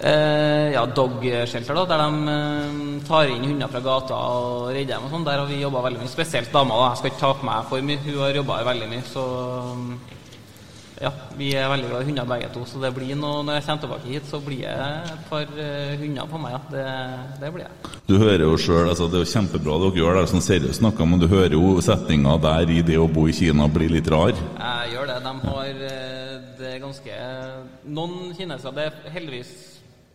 [0.00, 5.04] eh, ja, dog-shelter, da, der de eh, tar inn hunder fra gata og redder dem
[5.04, 5.28] og sånn.
[5.28, 6.14] Der har vi jobba veldig mye.
[6.16, 6.90] Spesielt dama, da.
[6.94, 8.04] Jeg skal ikke ta på meg for mye.
[8.08, 9.26] Hun har jobba veldig mye, så
[11.00, 12.62] ja, vi er veldig glad i hunder begge to.
[12.68, 15.92] Så det blir noe, når jeg kommer tilbake hit, så blir det et par eh,
[16.00, 16.60] hunder på meg, ja.
[16.72, 16.86] Det,
[17.42, 17.92] det blir jeg.
[18.06, 21.08] Du hører jo sjøl, altså, det er jo kjempebra dere gjør det, sånn seriøst snakka,
[21.08, 24.32] men du hører jo setninga der i det å bo i Kina blir litt rar.
[24.32, 25.20] Jeg gjør det.
[25.26, 27.16] De har eh, det er ganske
[27.96, 29.52] Noen kinesere Det er heldigvis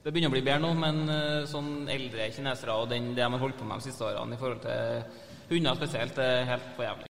[0.02, 3.30] Det begynner å bli bedre nå, men eh, sånn eldre kinesere og den, det de
[3.30, 5.06] har holdt på med de siste årene i forhold til
[5.52, 7.11] hunder spesielt, det er helt for jævlig.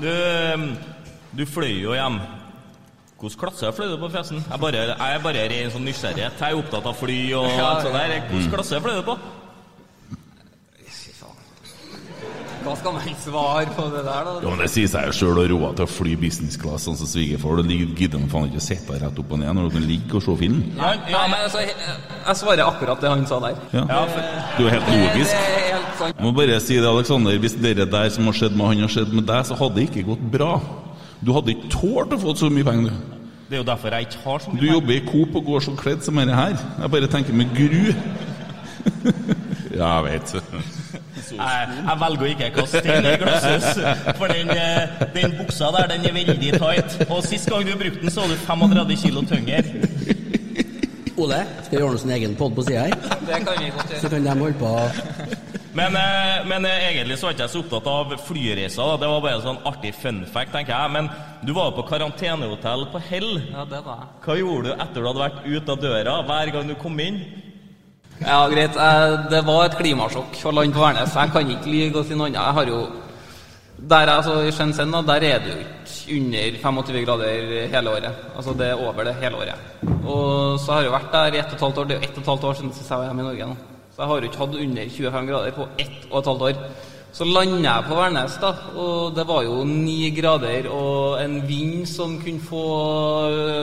[0.00, 0.12] Du,
[1.36, 2.20] du fløy jo hjem.
[3.20, 4.40] Hvilken klasse fløy du på, forresten?
[4.50, 6.40] Jeg, bare, jeg er bare ren sånn nysgjerrighet.
[6.40, 8.14] Jeg er opptatt av fly og alt sånt der.
[8.30, 9.16] Hvilken klasse fløy du på?
[10.88, 11.36] Fy faen.
[12.60, 14.32] Hva skal man svare på det der, da?
[14.44, 16.98] Jo, men Det sier seg jo sjøl å råde til å fly business class sånn
[17.00, 17.62] som svigerfar.
[17.62, 20.18] Da gidder man faen ikke å sitte rett opp og ned når du kan ligge
[20.18, 20.58] og se film.
[20.76, 21.76] Nei, ja men altså, jeg,
[22.26, 23.62] jeg svarer akkurat det han sa der.
[23.76, 23.86] Ja.
[24.58, 25.32] Du er helt logisk.
[25.32, 26.20] Det er helt sant.
[26.20, 27.40] Jeg må bare si det, Alexander.
[27.46, 29.88] Hvis det der som har skjedd med han, har skjedd med deg, så hadde det
[29.88, 30.52] ikke gått bra.
[31.24, 33.16] Du hadde ikke tålt å få så mye penger, du.
[33.50, 35.64] Det er jo derfor jeg ikke har så mye Du jobber i Coop og går
[35.64, 36.54] så kledd som dette her.
[36.84, 37.90] Jeg bare tenker med gru.
[39.76, 40.34] Ja, jeg vet.
[41.30, 43.66] Jeg, jeg velger å ikke kaste stein i glasshus,
[44.18, 46.94] for den, eh, den buksa der den er veldig tight.
[47.12, 49.60] Og sist gang du brukte den, så du 35 kilo tyngre.
[51.20, 52.96] Ole, skal vi ordne oss en egen pod på sida her?
[53.28, 54.10] Det kan vi godt Så gjøre.
[54.14, 54.70] kan de holde på
[55.76, 58.96] Men, eh, men eh, egentlig så var ikke jeg så opptatt av flyreiser.
[59.04, 60.94] Det var bare en sånn artig fun fact, tenker jeg.
[60.96, 61.10] Men
[61.46, 63.30] du var jo på karantenehotell på Hell.
[63.52, 64.10] Ja, det var jeg.
[64.24, 67.20] Hva gjorde du etter du hadde vært ute av døra hver gang du kom inn?
[68.20, 68.76] Ja, greit.
[68.76, 71.14] Eh, Det var et klimasjokk å lande på Værnes.
[71.14, 72.42] Jeg kan ikke lyve og si noe annet.
[72.42, 72.80] Jeg har jo
[73.80, 78.12] der er, altså, I Shenzhen der er det jo ikke under 25 grader hele året.
[78.36, 79.54] Altså Det er over det hele året.
[80.04, 81.84] Og så har jeg jo vært der i ett og et halvt år.
[81.84, 83.46] Det er jo ett og et halvt år siden jeg var hjemme i Norge.
[83.46, 83.56] nå.
[83.90, 86.54] Så jeg har jo ikke hatt under 25 grader på ett og et halvt år.
[87.12, 91.82] Så landa jeg på Værnes, da, og det var jo ni grader og en vind
[91.90, 92.64] som kunne få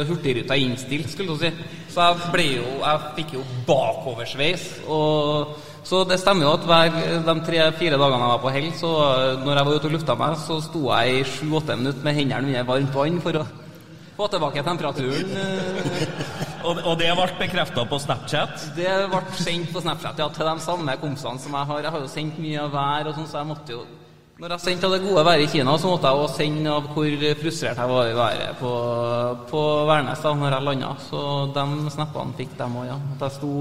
[0.10, 1.54] Hurtigruta innstilt, skulle du si.
[1.94, 4.68] Så jeg ble jo Jeg fikk jo bakoversveis.
[4.88, 5.56] Og
[5.88, 9.46] så det stemmer jo at hver de tre-fire dagene jeg var på hell, så eh,
[9.46, 12.50] når jeg var ute og lufta meg, så sto jeg i sju-åtte minutter med hendene
[12.52, 13.46] under varmt vann for å
[14.18, 15.38] få tilbake temperaturen.
[15.38, 16.08] eh.
[16.68, 18.72] Og, og det ble bekrefta på Snapchat.
[18.76, 21.86] Det ble sendt på Snapchat ja, til de samme kompisene som jeg har.
[21.86, 23.86] Jeg har jo sendt mye av vær og sånn, så jeg måtte jo
[24.38, 26.90] Når jeg sendte av det gode været i Kina, så måtte jeg også sende av
[26.94, 28.74] hvor frustrert jeg var i været på,
[29.50, 30.92] på Værnes da når jeg landa.
[31.08, 31.22] Så
[31.56, 32.98] de snappene fikk dem òg, ja.
[33.16, 33.54] At jeg sto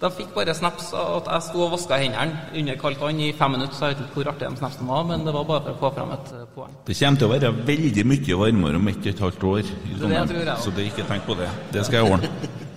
[0.00, 3.34] De fikk bare snaps av at jeg sto og vaska hendene under kaldt vann i
[3.36, 5.64] fem minutter, så jeg vet ikke hvor artig de snapsene var, men det var bare
[5.66, 6.78] for å få fram et eh, poeng.
[6.86, 9.60] Det kommer til å være veldig mye varmere om ett og et halvt år.
[9.60, 10.56] i Det jeg også.
[10.64, 11.50] Så det, ikke tenk på det.
[11.76, 12.32] Det skal jeg ordne.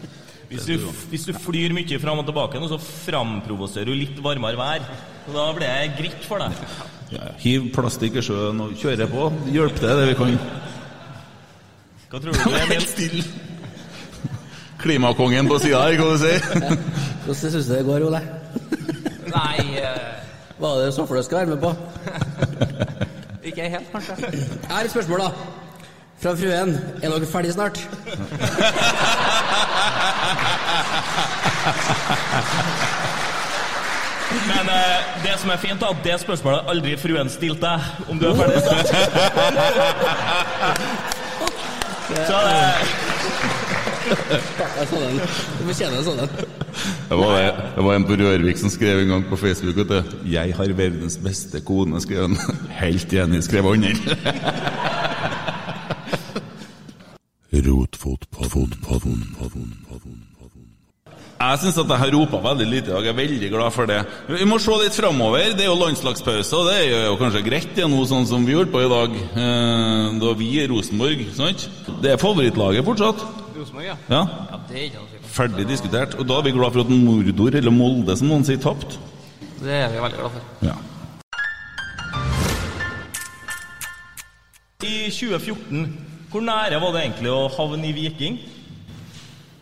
[0.53, 4.59] Hvis du, hvis du flyr mye fram og tilbake nå, så framprovoserer du litt varmere
[4.59, 4.83] vær.
[5.25, 6.59] Og da blir det greit for deg.
[7.09, 9.31] Ja, hiv plastikk i sjøen og kjøre på.
[9.49, 10.37] Hjelp til det vi kan.
[12.11, 12.59] Hva tror du?
[12.69, 13.25] Helt stille.
[14.83, 16.41] Klimakongen på sida her, hva du sier
[17.23, 18.19] Hvordan syns du det går, Ole?
[19.31, 20.09] Nei uh...
[20.59, 21.71] Hva er det sånn for du skal være med på?
[23.49, 24.15] Ikke helt, kanskje.
[24.31, 25.31] Jeg har et spørsmål, da.
[26.23, 26.69] Fra fruen.
[27.01, 27.79] Er dere ferdige snart?
[34.47, 37.91] Men eh, det som er fint, da, at det spørsmålet har aldri fruen stilt deg,
[38.07, 38.87] om du er ferdig snart.
[42.13, 43.62] Så det den.
[44.03, 46.29] Du fortjener en sånn en.
[47.09, 47.35] Det var,
[47.75, 51.17] det var en på Rørvik som skrev en gang på Facebook at 'Jeg har verdens
[51.17, 52.37] beste kone', skrev han.
[52.81, 53.97] Helt enig, skrev han her.
[61.43, 63.03] Jeg syns at jeg har ropa veldig lite i dag.
[63.03, 63.99] Jeg er veldig glad for det.
[64.29, 65.51] Vi må se litt framover.
[65.57, 68.45] Det er jo landslagspause, og det er jo kanskje greit, det er noe sånn som
[68.47, 69.11] vi gjorde på i dag.
[69.35, 71.67] Eh, Da vi er Rosenborg, sant?
[72.01, 73.42] Det er favorittlaget fortsatt.
[73.57, 73.95] Rosenborg, ja.
[74.09, 74.21] Ja.
[74.51, 74.59] ja.
[74.69, 75.27] Det er ikke noe tvil.
[75.35, 76.15] Ferdig diskutert.
[76.19, 78.97] Og da er vi glad for at Mordor, eller Molde som noen sier, tapt.
[79.59, 80.41] Det er vi veldig glad for.
[80.67, 80.79] Ja.
[84.83, 85.85] I 2014,
[86.31, 88.41] hvor nære var det egentlig å havne i Viking?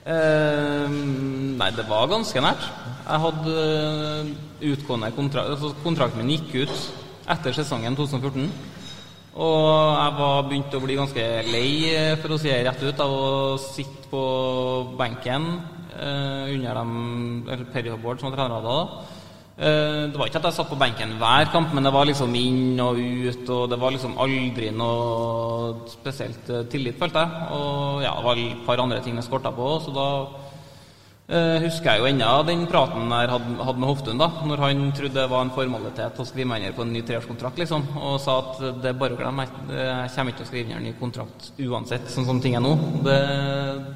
[0.02, 0.88] Eh,
[1.60, 2.64] nei, det var ganske nært.
[3.06, 4.32] Jeg hadde eh,
[4.72, 6.74] utgående kontrakt altså Kontrakten min gikk ut
[7.30, 8.48] etter sesongen 2014.
[9.32, 13.00] Og jeg var begynt å bli ganske lei, eh, for å si det rett ut,
[13.00, 14.24] av å sitte på
[15.00, 15.48] benken
[15.96, 18.78] eh, under dem Perry Håbord som var da.
[19.62, 22.36] Eh, det var ikke at jeg satt på benken hver kamp, men det var liksom
[22.36, 27.50] inn og ut, og det var liksom aldri noe spesielt eh, tillit, følte jeg.
[27.56, 30.08] Og ja, det var et par andre ting jeg skorta på, så da
[31.32, 35.18] eh, husker jeg jo ennå den praten jeg hadde, med Hoftun, da, når han trodde
[35.18, 38.62] det var en formalitet å skrive under på en ny treårskontrakt, liksom, og sa at
[38.84, 41.50] det er bare å glemme, jeg kommer ikke til å skrive under en ny kontrakt
[41.58, 42.76] uansett, sånn som ting er nå.
[43.08, 43.18] Det,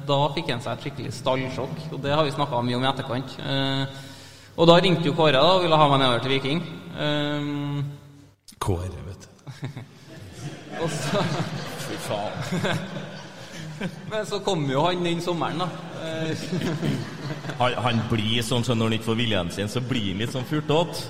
[0.08, 2.90] da fikk han seg et skikkelig stallsjokk, og det har vi snakka mye om i
[2.90, 3.36] etterkant.
[3.42, 4.06] Uh,
[4.56, 6.62] og da ringte jo Kåre da, og ville ha meg nedover til Viking.
[6.96, 7.82] Um,
[8.62, 9.82] Kåre, vet du.
[10.82, 11.24] og så
[11.86, 12.80] Fy faen.
[14.12, 15.70] Men så kom jo han den sommeren, da.
[17.56, 20.32] Han, han blir sånn som når han ikke får viljen sin, så blir han litt
[20.34, 21.06] sånn furtete.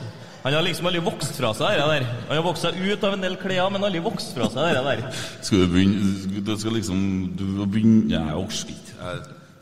[0.47, 2.05] Han har liksom aldri vokst fra seg det der.
[2.29, 4.83] Han har vokst seg ut av en del klær, men aldri vokst fra seg det
[4.87, 5.03] der.
[5.43, 7.01] Skal du begynne Du skal liksom
[7.35, 9.17] Du må begynne jeg orker ikke.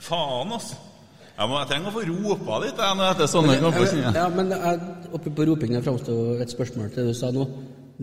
[0.04, 0.76] Faen, altså.
[1.34, 3.96] Jeg, må, jeg trenger å få ropa litt jeg, når etter sånne kamper.
[4.04, 7.48] Ja, men jeg, oppe på ropingen framsto et spørsmål til det du sa nå.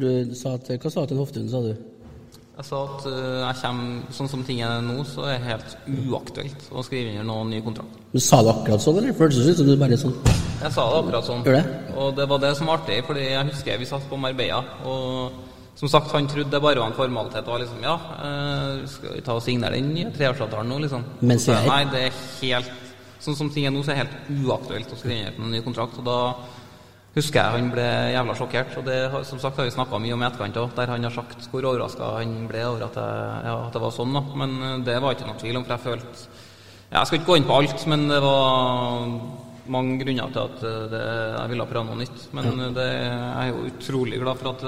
[0.02, 1.72] Du sa at, Hva sa du til Hoftun, sa du?
[2.62, 5.72] Jeg sa at eh, jeg kommer, sånn som ting er nå, så er det helt
[6.12, 7.96] uaktuelt å skrive under noen ny kontrakt.
[8.12, 10.14] Men Sa du akkurat sånn, eller føltes det ut som du bare sånn
[10.62, 11.42] Jeg sa det akkurat sånn.
[11.48, 11.96] Gjør det?
[11.98, 15.40] Og det var det som var artig, fordi jeg husker vi satt på Marbella, og
[15.82, 17.50] som sagt, han trodde det bare var en formalitet.
[17.50, 17.96] Og liksom, ja,
[18.28, 21.08] eh, skal vi ta og signere den nye treårsavtalen nå, liksom?
[21.26, 22.70] Mens jeg- Nei, det er helt,
[23.26, 25.52] sånn som ting er nå, så er det helt uaktuelt å skrive under på en
[25.58, 26.20] ny kontrakt, og da
[27.12, 30.22] husker jeg han ble jævla sjokkert, og det som sagt har vi snakket mye om
[30.24, 33.56] i etterkant også, der han har sagt hvor overrasket han ble over at, jeg, ja,
[33.66, 34.22] at det var sånn, da.
[34.40, 37.30] Men eh, det var ikke noe tvil om, for jeg følte ja, Jeg skal ikke
[37.32, 39.12] gå inn på alt, men det var
[39.72, 41.04] mange grunner til at eh, det,
[41.36, 42.24] jeg ville prøve noe nytt.
[42.38, 44.66] Men eh, det, jeg er jo utrolig glad for at,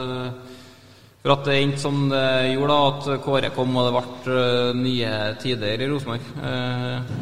[1.23, 4.39] for at det endte som det gjorde, da, at Kåre kom og det ble
[4.83, 6.31] nye tider i Rosenborg.
[6.43, 7.19] Eh,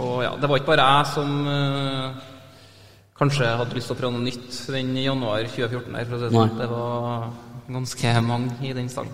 [0.00, 2.30] og ja, det var ikke bare jeg som
[3.18, 6.28] kanskje hadde lyst til å prøve noe nytt den januar 2014 her, for å si
[6.28, 6.56] det sånn.
[6.58, 7.28] Det var
[7.76, 9.12] ganske mange i den stallen.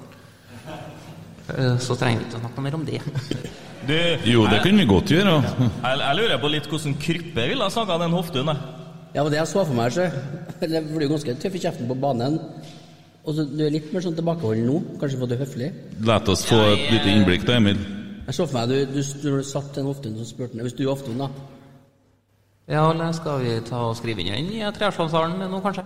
[1.49, 3.01] Eh, Så trenger vi ikke å snakke mer om det.
[3.88, 3.94] Du,
[4.28, 5.36] Jo, det kunne vi godt gjøre.
[5.40, 8.51] Jeg, jeg lurer på litt hvordan Kryppe ville ha snakka den Hoftun.
[8.53, 9.92] Ja, det var det jeg så for meg.
[9.94, 10.09] Så.
[10.61, 12.36] Det blir jo ganske tøff i kjeften på banen.
[13.24, 15.70] Og så Du er litt mer sånn tilbakeholden nå, kanskje for det du er høflig.
[16.09, 17.80] La oss få et lite innblikk da, Emil.
[18.28, 20.76] Jeg så for meg du, du, du, du satt en Hoftun og spurte han Hvis
[20.76, 21.30] du er Hoftun, da.
[22.68, 25.84] Ja, eller skal vi ta og skrive inn den i treårsavtalen nå, kanskje?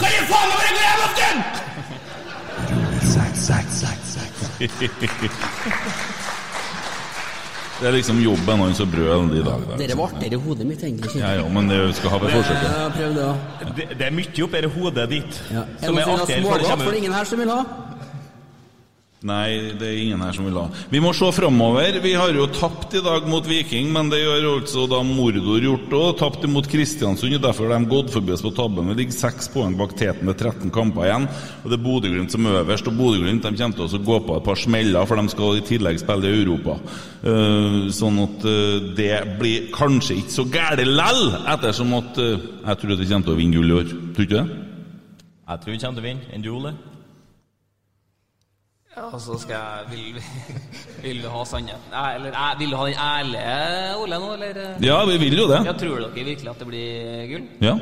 [0.00, 1.36] Kan du faen meg bare gå hjem, Morten?!
[7.80, 9.62] Det er liksom jobben hans og brød i dag.
[9.80, 11.14] Dere var artigere i hodet mitt, egentlig.
[11.16, 12.66] Ja, ja, men det skal ha ved forsøket.
[12.76, 13.70] Ja, prøv det, da.
[13.78, 15.62] Det, det er mye oppi hodet ditt Ja.
[15.80, 16.50] som er artigere det?
[16.50, 17.62] For kommer det er ingen her som vil ha?
[19.20, 20.62] Nei, det er ingen her som vil ha.
[20.88, 21.98] Vi må se framover.
[22.00, 25.92] Vi har jo tapt i dag mot Viking, men det gjør altså da Mordor gjort
[25.92, 26.14] òg.
[26.16, 28.88] Tapt imot Kristiansund, og derfor har de gått forbi oss på tabben.
[28.88, 31.28] Vi ligger seks poeng bak teten med 13 kamper igjen.
[31.60, 34.46] Og Det er Bodø-Glimt som er øverst, og Bodø-Glimt kommer til å gå på et
[34.48, 36.78] par smeller, for de skal i tillegg spille i Europa.
[37.20, 41.26] Eh, sånn at eh, det blir kanskje ikke så gære lell,
[41.58, 42.38] ettersom at eh,
[42.70, 43.92] jeg tror vi kommer til å vinne gull i år.
[44.16, 44.62] Tror du ikke det?
[45.50, 46.32] Jeg tror vi kommer til å vinne.
[46.32, 46.56] Enn du,
[48.96, 50.16] Ja, så skal jeg Vil,
[51.04, 51.92] vil du ha sannheten?
[51.94, 54.58] Eller eh, vil du ha den ærlige Ole nå, eller?
[54.82, 55.60] Ja, vi vil jo det.
[55.68, 57.44] Ja, Tror dere virkelig at det blir gull?
[57.62, 57.76] Ja.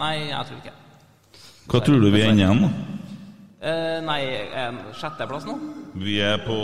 [0.00, 0.74] Nei, jeg tror ikke
[1.68, 2.70] Hva tror du vi ender igjen, da?
[3.64, 4.20] eh, Nei,
[4.64, 5.58] en sjetteplass nå?
[6.00, 6.56] Vi er på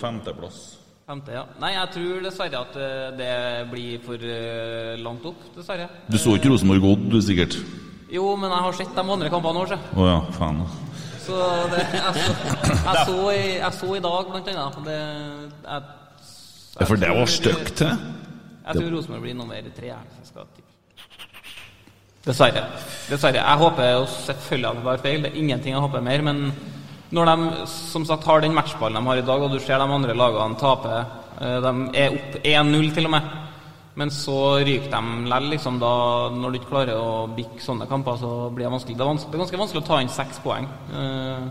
[0.00, 0.62] femteplass.
[1.06, 1.44] Femte, ja.
[1.60, 3.32] Nei, jeg tror dessverre at eh, det
[3.70, 5.86] blir for eh, langt opp, dessverre.
[6.08, 7.58] Du så ikke Rosenborg Odd, du sikkert?
[8.12, 9.78] Jo, men jeg har sett de andre kampene òg, så.
[10.00, 10.64] Oh, ja, faen.
[11.24, 11.38] Så
[11.72, 12.34] det, jeg, så,
[12.84, 14.78] jeg, så i, jeg så i dag, blant annet.
[14.84, 14.98] Det,
[15.64, 15.82] jeg,
[16.74, 17.90] Ja, for det var stygt det?
[18.64, 19.90] Jeg tror Rosenborg blir nummer tre.
[19.92, 20.64] jeg.
[22.24, 22.62] Dessverre.
[23.10, 23.42] Dessverre.
[23.42, 25.22] Jeg håper jo selvfølgelig at det var feil.
[25.22, 26.24] Det er ingenting jeg håper mer.
[26.24, 26.40] Men
[27.14, 29.96] når de som sagt har den matchballen de har i dag, og du ser de
[29.96, 33.28] andre lagene tape eh, De er opp 1-0 til og med.
[33.96, 35.50] Men så ryker de likevel.
[35.54, 35.92] Liksom, da,
[36.34, 38.96] når du ikke klarer å bikke sånne kamper, så blir det vanskelig.
[38.98, 40.66] Det er, vanskelig, det er ganske vanskelig å ta inn seks poeng.
[40.92, 41.44] Eh,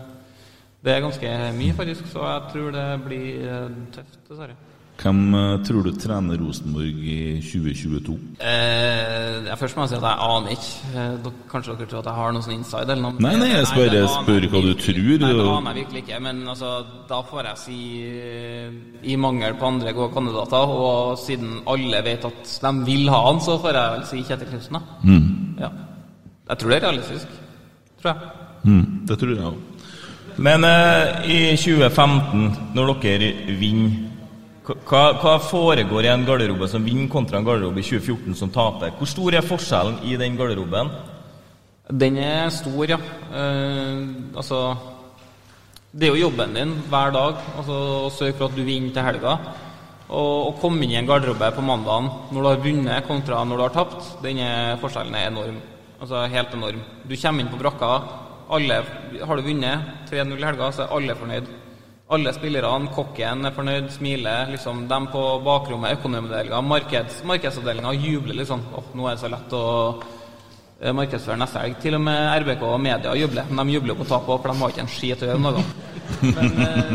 [0.84, 4.56] Det er ganske mye, faktisk, så jeg tror det blir eh, tøft, dessverre.
[5.02, 8.14] Hvem eh, tror du trener Rosenborg i 2022?
[8.46, 10.91] Eh, jeg først må jeg si at jeg aner ikke.
[11.02, 13.24] Eh, kanskje dere tror at jeg har noe sånn inside eller noe?
[13.26, 16.22] Nei, nei, jeg bare aner spør hva du tror, Nei, det aner jeg virkelig ikke.
[16.28, 16.76] Men altså,
[17.10, 18.78] da får jeg si eh,
[19.10, 23.41] i mangel på andre gode kandidater, og siden alle vet at de vil ha han,
[23.44, 25.02] så får jeg vel si Kjetil Knutsen, da.
[25.10, 25.28] Mm.
[25.66, 25.74] Ja.
[26.54, 27.38] Jeg tror det er realistisk.
[28.04, 28.34] Tror jeg.
[28.64, 29.62] Mm, det tror jeg òg.
[30.38, 34.12] Men eh, i 2015, når dere vinner
[34.64, 38.93] hva, hva foregår i en garderobe som vinner kontra en garderobe i 2014 som taper?
[38.95, 40.91] Hvor stor er forskjellen i den garderoben?
[41.91, 42.97] Den er stor, ja.
[43.36, 44.05] Eh,
[44.39, 44.59] altså
[45.91, 47.76] Det er jo jobben din hver dag altså,
[48.07, 49.36] å sørge for at du vinner til helga.
[50.14, 53.59] Og å komme inn i en garderobe på mandagen når du har vunnet kontra når
[53.59, 54.39] du har tapt, den
[54.80, 55.59] forskjellen er enorm.
[55.99, 56.80] Altså helt enorm.
[57.03, 57.91] Du kommer inn på brakka,
[58.53, 58.80] alle,
[59.24, 61.51] har du vunnet 3-0 i helga, så er alle fornøyd.
[62.14, 64.51] Alle spillerne, kokken er fornøyd, smiler.
[64.53, 68.61] liksom De på bakrommet, økonomiavdelinga, markeds, markedsavdelinga jubler liksom.
[68.78, 69.64] Åh, nå er det så lett å
[70.82, 71.80] eh, markedsføre neste helg.
[71.82, 73.49] Til og med RBK og media jubler.
[73.49, 75.47] Men de jubler jo på tap òg, for de har ikke en skit å gjøre
[75.47, 75.74] dagen.
[76.36, 76.93] Men eh,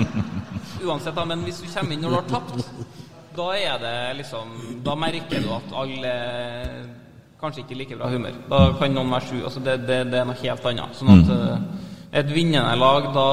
[0.87, 1.27] uansett, da.
[1.33, 2.71] Men hvis du kommer inn når du har tapt,
[3.39, 4.49] da er det liksom
[4.83, 6.15] Da merker du at alle
[7.39, 8.39] kanskje ikke like bra humør.
[8.51, 9.37] Da kan noen være sju.
[9.47, 10.97] Altså det, det, det er noe helt annet.
[10.99, 11.85] Sånn at eh,
[12.23, 13.27] et vinnende lag, da,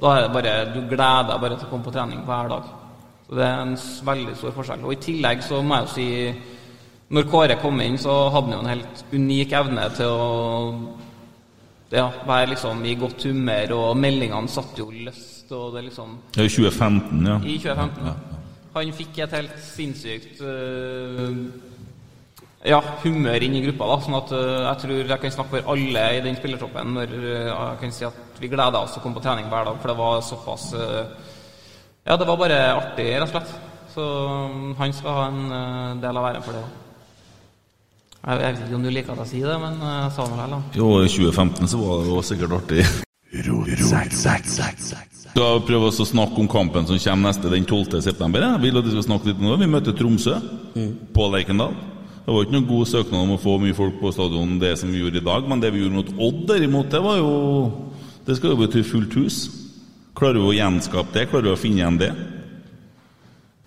[0.00, 2.70] da er det bare Du gleder deg bare til å komme på trening hver dag.
[3.26, 3.76] Så det er en
[4.08, 4.86] veldig stor forskjell.
[4.86, 6.08] Og i tillegg så må jeg jo si
[7.14, 10.26] Når Kåre kom inn, så hadde han jo en helt unik evne til å
[11.90, 16.46] ja, være liksom i godt humør, og meldingene satt jo løst, og det liksom er
[16.46, 17.38] jo 2015, ja.
[17.42, 18.38] i 2015.
[18.76, 21.34] Han fikk et helt sinnssykt uh,
[22.62, 23.88] ja, humør inn i gruppa.
[23.90, 27.16] da, sånn at uh, Jeg tror jeg kan snakke for alle i den spillertroppen når
[27.16, 29.80] uh, jeg kan si at vi gleder oss til å komme på trening hver dag.
[29.80, 31.32] For det var såpass eh,
[32.08, 33.50] Ja, det var bare artig, rett og slett.
[33.94, 34.06] Så
[34.50, 36.78] mm, han skal ha en eh, del av æren for det òg.
[38.20, 40.40] Jeg vet ikke om du liker at jeg sier det, men eh, jeg sa det
[40.40, 40.56] vel.
[40.56, 40.60] da.
[40.76, 42.88] Jo, i 2015 så var det jo sikkert artig.
[45.30, 48.00] Skal prøve oss å snakke om kampen som kommer neste den 12.
[48.02, 48.42] september.
[48.42, 49.60] Jeg vil at vi skal snakke litt om det.
[49.62, 50.40] Vi møter Tromsø
[51.14, 51.76] på Leikendal.
[52.24, 54.90] Det var ikke noen god søknad om å få mye folk på stadion, det som
[54.92, 55.46] vi gjorde i dag.
[55.50, 57.30] Men det vi gjorde mot Odd, derimot, det var jo
[58.26, 59.38] Det skal jo bety fullt hus.
[60.16, 61.28] Klarer vi å gjenskape det?
[61.30, 62.10] Klarer vi å finne igjen det?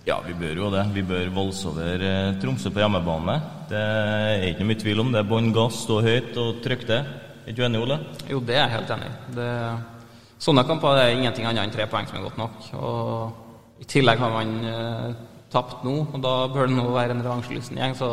[0.06, 0.84] Ja, vi bør jo det.
[0.94, 3.38] Vi bør valse over eh, Tromsø på hjemmebane.
[3.70, 5.24] Det er ikke noe mye tvil om det.
[5.30, 7.00] Bånn gass, stå høyt og trykk det.
[7.48, 7.98] Er du enig, Ole?
[8.30, 9.48] Jo, det er jeg helt enig i.
[10.44, 12.70] Sånne kamper er ingenting annet enn tre poeng som er godt nok.
[12.76, 15.10] Og I tillegg har man eh,
[15.54, 17.96] tapt nå, og da bør det nå være en revansjelysten gjeng.
[17.96, 18.12] Så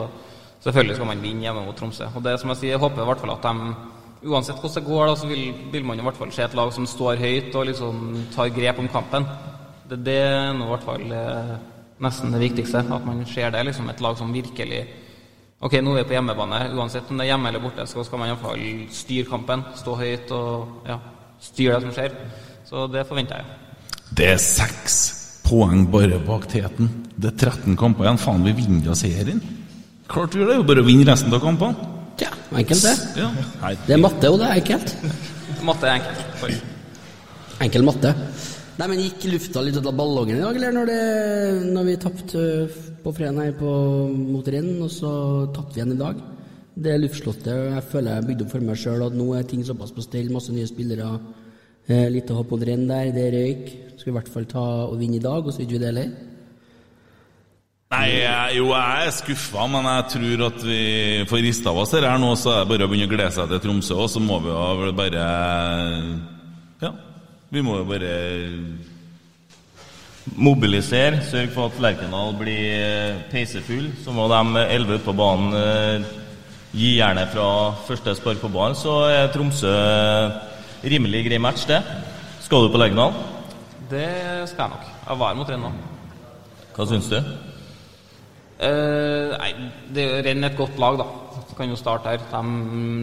[0.63, 2.07] selvfølgelig skal man vinne hjemme mot Tromsø.
[2.15, 3.75] Og det som jeg sier, jeg håper i hvert fall at de
[4.21, 6.73] Uansett hvordan det går, da, så vil, vil man i hvert fall se et lag
[6.77, 8.01] som står høyt og liksom
[8.35, 9.29] tar grep om kampen.
[9.89, 11.55] Det, det er nå i hvert fall eh,
[12.05, 12.83] nesten det viktigste.
[12.85, 13.65] At man ser det.
[13.71, 14.83] liksom Et lag som virkelig
[15.61, 16.59] Ok, nå er vi på hjemmebane.
[16.73, 18.63] Uansett om det er hjemme eller borte, så skal man iallfall
[18.97, 19.65] styre kampen.
[19.77, 20.97] Stå høyt og ja,
[21.37, 22.15] styre det som skjer.
[22.65, 23.59] Så det forventer jeg.
[24.17, 24.97] Det er seks
[25.45, 26.89] poeng bare bak teten.
[27.13, 28.21] Det er 13 kamper igjen.
[28.23, 29.43] Faen, vi vinner serien.
[30.09, 30.55] Klart vi gjør det.
[30.55, 32.00] Det er jo bare å vinne resten av kampene.
[32.51, 32.95] Enkelt det.
[33.21, 33.29] Ja.
[33.87, 34.95] Det er matte, og det er enkelt.
[35.67, 36.47] Matte er enkelt.
[36.47, 36.55] Oi.
[37.67, 38.15] Enkel matte.
[38.81, 41.01] Nei, men Gikk lufta litt ut av ballongen i dag, eller når, det,
[41.75, 42.45] når vi tapte
[43.05, 43.73] på fredag på,
[44.17, 45.11] mot Renn, og så
[45.53, 46.23] tapte vi igjen i dag?
[46.81, 49.93] Det luftslottet jeg føler jeg bygde opp for meg sjøl, at nå er ting såpass
[49.93, 51.11] på stell, masse nye spillere.
[51.91, 53.71] Eh, litt å hoppe mot Renn der, det røyk.
[53.99, 55.91] Skal vi i hvert fall ta og vinne i dag, og så gjør vi det
[55.93, 56.11] heller.
[57.91, 60.83] Nei, jeg, jo, jeg er skuffa, men jeg tror at vi
[61.27, 63.33] får rista av oss det her nå, så er det bare å begynne å glede
[63.35, 65.25] seg til Tromsø, og så må vi jo bare
[66.85, 66.93] Ja,
[67.51, 68.13] vi må jo bare
[70.39, 73.89] Mobilisere, sørge for at Lerkendal blir eh, peisefull.
[74.05, 76.07] Så må de elleve ute på banen eh,
[76.71, 78.79] gi jernet fra første spark på ballen.
[78.79, 79.75] Så er Tromsø
[80.87, 81.83] rimelig grei match, det.
[82.47, 83.19] Skal du på Lerkendal?
[83.91, 84.07] Det
[84.53, 84.91] skal jeg nok.
[85.09, 85.77] Jeg var mot Renn nå.
[86.77, 87.19] Hva syns du?
[88.61, 89.51] Eh, nei,
[89.89, 91.07] det er Renn er et godt lag, da.
[91.49, 92.25] Så kan jo starte her.
[92.29, 92.43] De,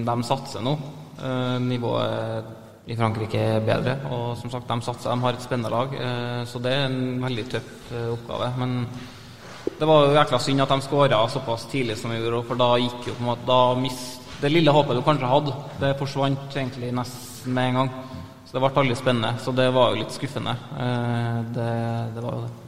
[0.06, 0.78] de satser nå.
[1.18, 2.52] Uh, nivået
[2.86, 3.96] i Frankrike er bedre.
[4.14, 5.10] Og som sagt, de satser.
[5.10, 5.96] De har et spennende lag.
[5.98, 8.52] uh, så det er en veldig tøff oppgave.
[8.62, 8.78] Men
[9.80, 12.70] det var jo jækla synd at de skåra såpass tidlig som vi gjorde, for da
[12.82, 16.54] gikk jo på en måte da mist, Det lille håpet du kanskje hadde, det forsvant
[16.54, 17.90] egentlig nesten med en gang.
[18.46, 19.34] Så det ble aldri spennende.
[19.42, 20.54] Så det var jo litt skuffende.
[21.58, 21.74] Det,
[22.14, 22.67] det var jo det.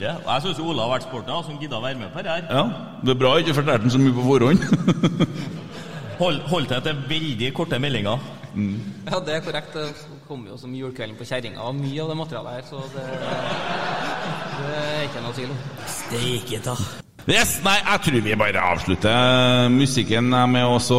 [0.00, 2.30] Ja, og jeg syns Ola har vært sporten som gidda å være med på det
[2.36, 2.46] her.
[2.48, 2.62] Ja,
[3.02, 4.58] Det er bra jeg ikke fortalte den så mye på forhånd.
[6.22, 8.20] Hold, hold til til veldig korte meldinger.
[8.54, 9.74] Ja, det er korrekt.
[9.74, 9.88] Det
[10.28, 13.06] kom jo som julekvelden på kjerringa, og mye av det materialet her, så det,
[14.60, 15.62] det er ikke noe tvil om.
[15.96, 16.76] Steike ta.
[17.30, 19.68] Yes, nei, jeg tror vi bare avslutter.
[19.70, 20.96] Musikken er med også,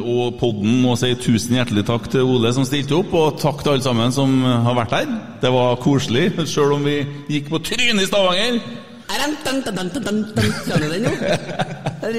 [0.00, 3.74] og podden og si tusen hjertelig takk til Ole som stilte opp, og takk til
[3.74, 5.12] alle sammen som har vært her.
[5.44, 8.60] Det var koselig, sjøl om vi gikk på trynet i Stavanger.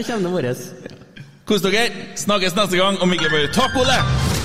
[0.06, 0.57] Kommer det?
[1.49, 1.88] Kos dere.
[2.22, 4.45] Snakkes neste gang, om ikke bare Takk, Ole!